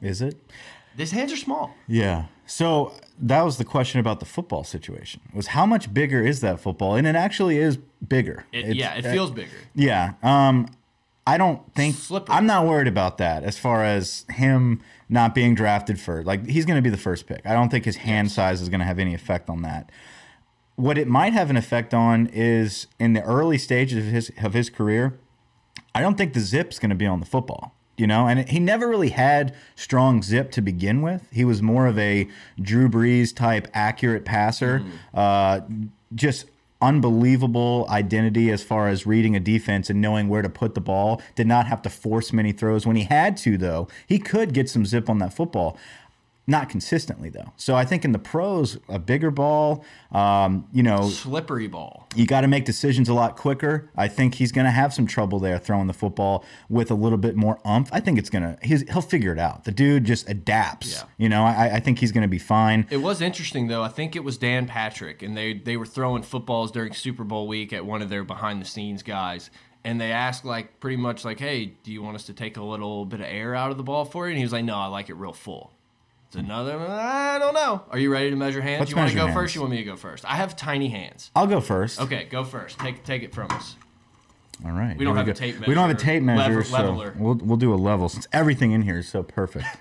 is 0.00 0.22
it? 0.22 0.36
these 0.96 1.10
hands 1.10 1.32
are 1.32 1.36
small. 1.36 1.74
Yeah. 1.86 2.26
So 2.46 2.94
that 3.18 3.42
was 3.42 3.58
the 3.58 3.64
question 3.64 4.00
about 4.00 4.20
the 4.20 4.26
football 4.26 4.64
situation. 4.64 5.20
Was 5.34 5.48
how 5.48 5.66
much 5.66 5.92
bigger 5.92 6.24
is 6.24 6.40
that 6.40 6.60
football? 6.60 6.94
And 6.94 7.06
it 7.06 7.16
actually 7.16 7.58
is 7.58 7.78
bigger. 8.06 8.46
It, 8.52 8.76
yeah, 8.76 8.94
it 8.94 9.02
feels 9.02 9.30
bigger. 9.30 9.56
Yeah. 9.74 10.14
Um, 10.22 10.68
I 11.26 11.38
don't 11.38 11.74
think 11.74 11.96
Slippery. 11.96 12.34
I'm 12.34 12.46
not 12.46 12.66
worried 12.66 12.86
about 12.86 13.18
that 13.18 13.42
as 13.42 13.58
far 13.58 13.84
as 13.84 14.24
him 14.30 14.80
not 15.08 15.34
being 15.34 15.54
drafted 15.54 16.00
first. 16.00 16.26
Like 16.26 16.46
he's 16.46 16.64
going 16.64 16.76
to 16.76 16.82
be 16.82 16.90
the 16.90 16.96
first 16.96 17.26
pick. 17.26 17.44
I 17.44 17.52
don't 17.52 17.68
think 17.68 17.84
his 17.84 17.96
hand 17.96 18.30
size 18.30 18.62
is 18.62 18.68
going 18.68 18.80
to 18.80 18.86
have 18.86 18.98
any 18.98 19.12
effect 19.12 19.50
on 19.50 19.62
that. 19.62 19.90
What 20.76 20.98
it 20.98 21.08
might 21.08 21.32
have 21.32 21.50
an 21.50 21.56
effect 21.56 21.94
on 21.94 22.28
is 22.28 22.86
in 22.98 23.14
the 23.14 23.22
early 23.22 23.58
stages 23.58 24.06
of 24.06 24.12
his 24.12 24.30
of 24.42 24.54
his 24.54 24.70
career. 24.70 25.18
I 25.96 26.00
don't 26.00 26.18
think 26.18 26.34
the 26.34 26.40
zip's 26.40 26.78
going 26.78 26.90
to 26.90 26.96
be 26.96 27.06
on 27.06 27.20
the 27.20 27.26
football. 27.26 27.72
You 27.96 28.06
know, 28.06 28.28
and 28.28 28.46
he 28.46 28.60
never 28.60 28.86
really 28.86 29.08
had 29.08 29.54
strong 29.74 30.22
zip 30.22 30.50
to 30.50 30.60
begin 30.60 31.00
with. 31.00 31.26
He 31.32 31.46
was 31.46 31.62
more 31.62 31.86
of 31.86 31.98
a 31.98 32.28
Drew 32.60 32.90
Brees 32.90 33.34
type 33.34 33.68
accurate 33.72 34.26
passer. 34.26 34.84
Uh, 35.14 35.60
just 36.14 36.44
unbelievable 36.82 37.86
identity 37.88 38.50
as 38.50 38.62
far 38.62 38.88
as 38.88 39.06
reading 39.06 39.34
a 39.34 39.40
defense 39.40 39.88
and 39.88 39.98
knowing 39.98 40.28
where 40.28 40.42
to 40.42 40.50
put 40.50 40.74
the 40.74 40.80
ball. 40.80 41.22
Did 41.36 41.46
not 41.46 41.66
have 41.68 41.80
to 41.82 41.90
force 41.90 42.34
many 42.34 42.52
throws. 42.52 42.86
When 42.86 42.96
he 42.96 43.04
had 43.04 43.38
to, 43.38 43.56
though, 43.56 43.88
he 44.06 44.18
could 44.18 44.52
get 44.52 44.68
some 44.68 44.84
zip 44.84 45.08
on 45.08 45.16
that 45.20 45.32
football. 45.32 45.78
Not 46.48 46.68
consistently, 46.68 47.28
though. 47.28 47.52
So 47.56 47.74
I 47.74 47.84
think 47.84 48.04
in 48.04 48.12
the 48.12 48.20
pros, 48.20 48.78
a 48.88 49.00
bigger 49.00 49.32
ball, 49.32 49.84
um, 50.12 50.68
you 50.72 50.82
know, 50.82 51.08
Slippery 51.08 51.66
ball. 51.66 52.06
you 52.14 52.24
got 52.24 52.42
to 52.42 52.48
make 52.48 52.64
decisions 52.64 53.08
a 53.08 53.14
lot 53.14 53.36
quicker. 53.36 53.90
I 53.96 54.06
think 54.06 54.36
he's 54.36 54.52
going 54.52 54.64
to 54.64 54.70
have 54.70 54.94
some 54.94 55.08
trouble 55.08 55.40
there 55.40 55.58
throwing 55.58 55.88
the 55.88 55.92
football 55.92 56.44
with 56.68 56.90
a 56.90 56.94
little 56.94 57.18
bit 57.18 57.34
more 57.34 57.58
umph. 57.64 57.88
I 57.92 57.98
think 57.98 58.18
it's 58.18 58.30
going 58.30 58.56
to, 58.56 58.66
he'll 58.66 59.02
figure 59.02 59.32
it 59.32 59.40
out. 59.40 59.64
The 59.64 59.72
dude 59.72 60.04
just 60.04 60.28
adapts. 60.28 60.92
Yeah. 60.92 61.08
You 61.18 61.28
know, 61.28 61.44
I, 61.44 61.76
I 61.76 61.80
think 61.80 61.98
he's 61.98 62.12
going 62.12 62.22
to 62.22 62.28
be 62.28 62.38
fine. 62.38 62.86
It 62.90 62.98
was 62.98 63.20
interesting 63.20 63.66
though. 63.66 63.82
I 63.82 63.88
think 63.88 64.14
it 64.14 64.22
was 64.22 64.38
Dan 64.38 64.66
Patrick, 64.66 65.22
and 65.22 65.36
they 65.36 65.54
they 65.54 65.76
were 65.76 65.86
throwing 65.86 66.22
footballs 66.22 66.70
during 66.70 66.92
Super 66.92 67.24
Bowl 67.24 67.48
week 67.48 67.72
at 67.72 67.84
one 67.84 68.02
of 68.02 68.08
their 68.08 68.22
behind 68.22 68.60
the 68.60 68.66
scenes 68.66 69.02
guys, 69.02 69.50
and 69.84 70.00
they 70.00 70.12
asked 70.12 70.44
like 70.44 70.78
pretty 70.80 70.96
much 70.96 71.24
like, 71.24 71.40
"Hey, 71.40 71.74
do 71.82 71.92
you 71.92 72.02
want 72.02 72.14
us 72.14 72.24
to 72.26 72.32
take 72.32 72.56
a 72.56 72.62
little 72.62 73.04
bit 73.04 73.20
of 73.20 73.26
air 73.26 73.54
out 73.54 73.70
of 73.70 73.76
the 73.76 73.82
ball 73.82 74.04
for 74.04 74.26
you?" 74.26 74.30
And 74.30 74.38
he 74.38 74.44
was 74.44 74.52
like, 74.52 74.64
"No, 74.64 74.76
I 74.76 74.86
like 74.86 75.10
it 75.10 75.14
real 75.14 75.32
full." 75.32 75.72
Another. 76.36 76.78
I 76.78 77.38
don't 77.38 77.54
know. 77.54 77.82
Are 77.90 77.98
you 77.98 78.10
ready 78.12 78.30
to 78.30 78.36
measure 78.36 78.60
hands? 78.60 78.80
Let's 78.80 78.90
you 78.90 78.96
want 78.96 79.10
to 79.10 79.14
go 79.16 79.26
hands. 79.26 79.34
first? 79.34 79.54
You 79.54 79.62
want 79.62 79.70
me 79.72 79.78
to 79.78 79.84
go 79.84 79.96
first? 79.96 80.24
I 80.24 80.36
have 80.36 80.54
tiny 80.56 80.88
hands. 80.88 81.30
I'll 81.34 81.46
go 81.46 81.60
first. 81.60 82.00
Okay, 82.00 82.24
go 82.30 82.44
first. 82.44 82.78
Take 82.78 83.04
take 83.04 83.22
it 83.22 83.34
from 83.34 83.50
us. 83.50 83.76
All 84.64 84.72
right. 84.72 84.96
We 84.96 85.04
don't 85.04 85.16
have 85.16 85.28
a 85.28 85.34
tape 85.34 85.54
measure. 85.56 85.68
We 85.68 85.74
don't 85.74 85.88
have 85.88 85.96
a 85.96 86.00
tape 86.00 86.22
measure, 86.22 86.54
level- 86.54 86.64
so 86.64 86.76
leveler. 86.76 87.14
we'll, 87.18 87.34
we'll 87.34 87.56
do 87.56 87.74
a 87.74 87.76
level 87.76 88.08
since 88.08 88.26
everything 88.32 88.72
in 88.72 88.82
here 88.82 88.98
is 88.98 89.08
so 89.08 89.22
perfect. 89.22 89.66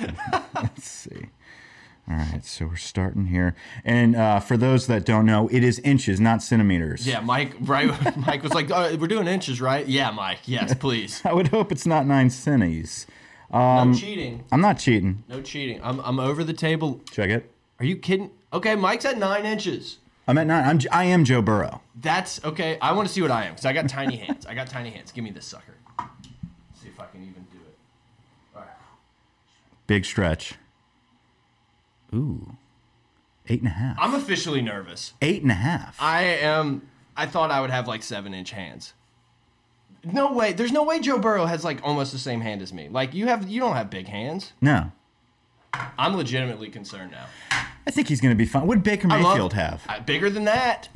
Let's 0.54 0.84
see. 0.88 1.28
All 2.10 2.16
right, 2.16 2.44
so 2.44 2.66
we're 2.66 2.76
starting 2.76 3.26
here, 3.26 3.54
and 3.84 4.16
uh, 4.16 4.40
for 4.40 4.56
those 4.56 4.88
that 4.88 5.04
don't 5.06 5.24
know, 5.24 5.48
it 5.52 5.62
is 5.62 5.78
inches, 5.80 6.18
not 6.20 6.42
centimeters. 6.42 7.06
Yeah, 7.06 7.20
Mike. 7.20 7.54
Right. 7.60 8.16
Mike 8.26 8.42
was 8.42 8.52
like, 8.52 8.72
oh, 8.72 8.96
"We're 8.96 9.06
doing 9.06 9.28
inches, 9.28 9.60
right?" 9.60 9.86
Yeah, 9.86 10.10
Mike. 10.10 10.40
Yes, 10.46 10.74
please. 10.74 11.22
I 11.24 11.32
would 11.32 11.48
hope 11.48 11.70
it's 11.70 11.86
not 11.86 12.04
nine 12.04 12.28
centis. 12.28 13.06
No 13.52 13.58
um, 13.58 13.94
cheating. 13.94 14.44
I'm 14.50 14.60
not 14.60 14.78
cheating. 14.78 15.24
No 15.28 15.42
cheating. 15.42 15.80
I'm 15.82 16.00
I'm 16.00 16.18
over 16.18 16.44
the 16.44 16.52
table. 16.52 17.00
Check 17.10 17.30
it. 17.30 17.50
Are 17.78 17.84
you 17.84 17.96
kidding? 17.96 18.30
Okay, 18.52 18.76
Mike's 18.76 19.04
at 19.04 19.18
nine 19.18 19.44
inches. 19.44 19.98
I'm 20.28 20.38
at 20.38 20.46
nine. 20.46 20.64
I'm, 20.64 20.80
I 20.92 21.04
am 21.04 21.24
Joe 21.24 21.42
Burrow. 21.42 21.82
That's 22.00 22.42
okay. 22.44 22.78
I 22.80 22.92
want 22.92 23.08
to 23.08 23.14
see 23.14 23.22
what 23.22 23.30
I 23.30 23.44
am 23.44 23.52
because 23.52 23.66
I 23.66 23.72
got 23.72 23.88
tiny 23.88 24.16
hands. 24.16 24.46
I 24.46 24.54
got 24.54 24.68
tiny 24.68 24.90
hands. 24.90 25.10
Give 25.12 25.24
me 25.24 25.30
this 25.30 25.46
sucker. 25.46 25.74
see 26.80 26.88
if 26.88 27.00
I 27.00 27.06
can 27.06 27.22
even 27.22 27.44
do 27.50 27.58
it. 27.58 27.78
All 28.54 28.62
right. 28.62 28.70
Big 29.86 30.04
stretch. 30.04 30.54
Ooh, 32.14 32.56
eight 33.48 33.60
and 33.60 33.68
a 33.68 33.74
half. 33.74 33.96
I'm 33.98 34.14
officially 34.14 34.62
nervous. 34.62 35.14
Eight 35.22 35.42
and 35.42 35.50
a 35.50 35.54
half. 35.54 35.96
I 36.00 36.22
am. 36.22 36.88
I 37.16 37.26
thought 37.26 37.50
I 37.50 37.60
would 37.60 37.70
have 37.70 37.88
like 37.88 38.02
seven 38.02 38.32
inch 38.32 38.52
hands. 38.52 38.94
No 40.04 40.32
way. 40.32 40.52
There's 40.52 40.72
no 40.72 40.82
way 40.84 40.98
Joe 41.00 41.18
Burrow 41.18 41.46
has 41.46 41.64
like 41.64 41.80
almost 41.84 42.12
the 42.12 42.18
same 42.18 42.40
hand 42.40 42.62
as 42.62 42.72
me. 42.72 42.88
Like 42.88 43.14
you 43.14 43.26
have. 43.28 43.48
You 43.48 43.60
don't 43.60 43.76
have 43.76 43.88
big 43.90 44.08
hands. 44.08 44.52
no, 44.60 44.90
I'm 45.98 46.16
legitimately 46.16 46.68
concerned 46.70 47.12
now. 47.12 47.26
I 47.86 47.90
think 47.90 48.08
he's 48.08 48.20
going 48.20 48.32
to 48.32 48.36
be 48.38 48.46
fine. 48.46 48.66
What 48.66 48.76
did 48.76 48.84
Baker 48.84 49.08
I 49.10 49.20
love- 49.20 49.32
Mayfield 49.34 49.52
have? 49.54 49.82
Bigger 50.06 50.28
than 50.30 50.44
that. 50.44 50.88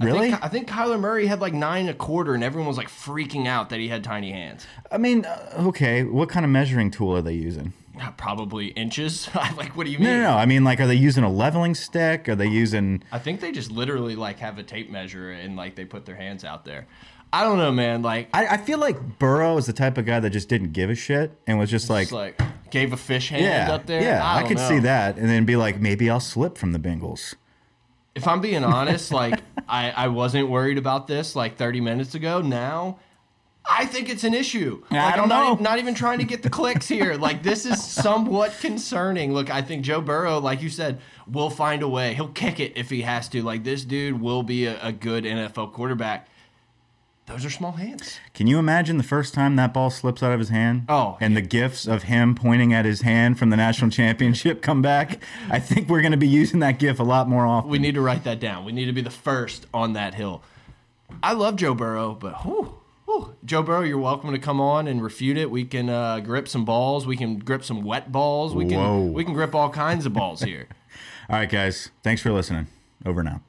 Really? 0.00 0.28
I 0.28 0.30
think, 0.32 0.44
I 0.44 0.48
think 0.48 0.68
Kyler 0.68 0.98
Murray 0.98 1.26
had 1.26 1.40
like 1.40 1.54
nine 1.54 1.82
and 1.82 1.90
a 1.90 1.94
quarter, 1.94 2.34
and 2.34 2.42
everyone 2.42 2.66
was 2.66 2.76
like 2.76 2.88
freaking 2.88 3.46
out 3.46 3.70
that 3.70 3.78
he 3.78 3.88
had 3.88 4.02
tiny 4.02 4.32
hands. 4.32 4.66
I 4.90 4.98
mean, 4.98 5.24
uh, 5.24 5.54
okay. 5.68 6.02
What 6.02 6.28
kind 6.28 6.44
of 6.44 6.50
measuring 6.50 6.90
tool 6.90 7.14
are 7.16 7.22
they 7.22 7.34
using? 7.34 7.72
Probably 8.16 8.68
inches. 8.68 9.28
like, 9.56 9.76
what 9.76 9.86
do 9.86 9.92
you 9.92 9.98
mean? 9.98 10.08
No, 10.08 10.16
no, 10.16 10.22
no. 10.22 10.36
I 10.36 10.46
mean, 10.46 10.64
like, 10.64 10.80
are 10.80 10.86
they 10.86 10.94
using 10.94 11.22
a 11.22 11.30
leveling 11.30 11.74
stick? 11.74 12.28
Are 12.28 12.34
they 12.34 12.48
using? 12.48 13.02
I 13.12 13.18
think 13.18 13.40
they 13.40 13.52
just 13.52 13.70
literally 13.70 14.16
like 14.16 14.38
have 14.40 14.58
a 14.58 14.62
tape 14.62 14.90
measure 14.90 15.30
and 15.30 15.56
like 15.56 15.76
they 15.76 15.84
put 15.84 16.04
their 16.04 16.16
hands 16.16 16.44
out 16.44 16.64
there. 16.64 16.86
I 17.32 17.42
don't 17.42 17.58
know, 17.58 17.72
man. 17.72 18.02
Like, 18.02 18.28
I, 18.32 18.46
I 18.46 18.56
feel 18.58 18.78
like 18.78 19.18
Burrow 19.18 19.56
is 19.56 19.66
the 19.66 19.72
type 19.72 19.98
of 19.98 20.06
guy 20.06 20.20
that 20.20 20.30
just 20.30 20.48
didn't 20.48 20.72
give 20.72 20.88
a 20.88 20.94
shit 20.94 21.36
and 21.48 21.58
was 21.58 21.68
just 21.68 21.90
like, 21.90 22.04
just 22.04 22.12
like 22.12 22.40
gave 22.70 22.92
a 22.92 22.96
fish 22.96 23.28
hand 23.28 23.42
yeah, 23.42 23.74
up 23.74 23.86
there. 23.86 24.02
yeah. 24.02 24.24
I, 24.24 24.40
I, 24.44 24.48
could 24.48 24.56
know. 24.56 24.68
see 24.68 24.78
that, 24.80 25.16
and 25.16 25.28
then 25.28 25.44
be 25.44 25.56
like, 25.56 25.80
maybe 25.80 26.08
I'll 26.08 26.20
slip 26.20 26.56
from 26.56 26.72
the 26.72 26.78
Bengals. 26.78 27.34
If 28.14 28.28
I'm 28.28 28.40
being 28.40 28.62
honest, 28.62 29.12
like 29.12 29.40
I, 29.68 29.90
I 29.90 30.08
wasn't 30.08 30.48
worried 30.48 30.78
about 30.78 31.08
this 31.08 31.34
like 31.34 31.56
30 31.56 31.80
minutes 31.80 32.14
ago. 32.14 32.40
Now 32.40 32.98
I 33.68 33.86
think 33.86 34.10
it's 34.10 34.24
an 34.24 34.34
issue. 34.34 34.82
Yeah, 34.90 35.06
I 35.06 35.12
don't 35.16 35.22
I'm 35.24 35.28
not, 35.30 35.54
know. 35.54 35.58
e- 35.58 35.62
not 35.62 35.78
even 35.78 35.94
trying 35.94 36.18
to 36.18 36.24
get 36.24 36.42
the 36.42 36.50
clicks 36.50 36.86
here. 36.86 37.16
Like 37.24 37.42
this 37.42 37.64
is 37.64 37.82
somewhat 37.82 38.54
concerning. 38.60 39.32
Look, 39.32 39.50
I 39.50 39.62
think 39.62 39.82
Joe 39.84 40.00
Burrow, 40.02 40.38
like 40.38 40.60
you 40.60 40.68
said, 40.68 41.00
will 41.26 41.48
find 41.48 41.82
a 41.82 41.88
way. 41.88 42.12
He'll 42.14 42.28
kick 42.28 42.60
it 42.60 42.72
if 42.76 42.90
he 42.90 43.02
has 43.02 43.28
to. 43.30 43.42
Like 43.42 43.64
this 43.64 43.84
dude 43.84 44.20
will 44.20 44.42
be 44.42 44.66
a, 44.66 44.78
a 44.82 44.92
good 44.92 45.24
NFL 45.24 45.72
quarterback. 45.72 46.28
Those 47.26 47.46
are 47.46 47.50
small 47.50 47.72
hands. 47.72 48.18
Can 48.34 48.46
you 48.46 48.58
imagine 48.58 48.98
the 48.98 49.02
first 49.02 49.32
time 49.32 49.56
that 49.56 49.72
ball 49.72 49.88
slips 49.88 50.22
out 50.22 50.32
of 50.32 50.38
his 50.38 50.50
hand? 50.50 50.84
Oh, 50.90 51.16
and 51.22 51.34
the 51.34 51.40
gifs 51.40 51.86
of 51.86 52.02
him 52.02 52.34
pointing 52.34 52.74
at 52.74 52.84
his 52.84 53.00
hand 53.00 53.38
from 53.38 53.48
the 53.48 53.56
national 53.56 53.90
championship 53.90 54.60
come 54.60 54.82
back. 54.82 55.22
I 55.48 55.58
think 55.58 55.88
we're 55.88 56.02
going 56.02 56.10
to 56.12 56.18
be 56.18 56.28
using 56.28 56.60
that 56.60 56.78
gif 56.78 57.00
a 57.00 57.02
lot 57.02 57.26
more 57.26 57.46
often. 57.46 57.70
We 57.70 57.78
need 57.78 57.94
to 57.94 58.02
write 58.02 58.24
that 58.24 58.40
down. 58.40 58.66
We 58.66 58.72
need 58.72 58.84
to 58.86 58.92
be 58.92 59.00
the 59.00 59.08
first 59.08 59.66
on 59.72 59.94
that 59.94 60.12
hill. 60.12 60.42
I 61.22 61.32
love 61.32 61.56
Joe 61.56 61.72
Burrow, 61.74 62.12
but 62.14 62.44
whew, 62.44 62.74
whew. 63.14 63.36
Joe 63.44 63.62
Burrow, 63.62 63.82
you're 63.82 63.98
welcome 63.98 64.32
to 64.32 64.38
come 64.38 64.60
on 64.60 64.86
and 64.86 65.02
refute 65.02 65.36
it. 65.36 65.50
We 65.50 65.64
can 65.64 65.88
uh, 65.88 66.20
grip 66.20 66.48
some 66.48 66.64
balls. 66.64 67.06
We 67.06 67.16
can 67.16 67.38
grip 67.38 67.64
some 67.64 67.82
wet 67.82 68.12
balls. 68.12 68.54
We 68.54 68.66
can 68.66 68.78
Whoa. 68.78 69.00
we 69.02 69.24
can 69.24 69.34
grip 69.34 69.54
all 69.54 69.70
kinds 69.70 70.06
of 70.06 70.12
balls 70.12 70.42
here. 70.42 70.68
All 71.28 71.36
right, 71.36 71.48
guys. 71.48 71.90
Thanks 72.02 72.20
for 72.20 72.32
listening. 72.32 72.66
Over 73.06 73.22
now. 73.22 73.40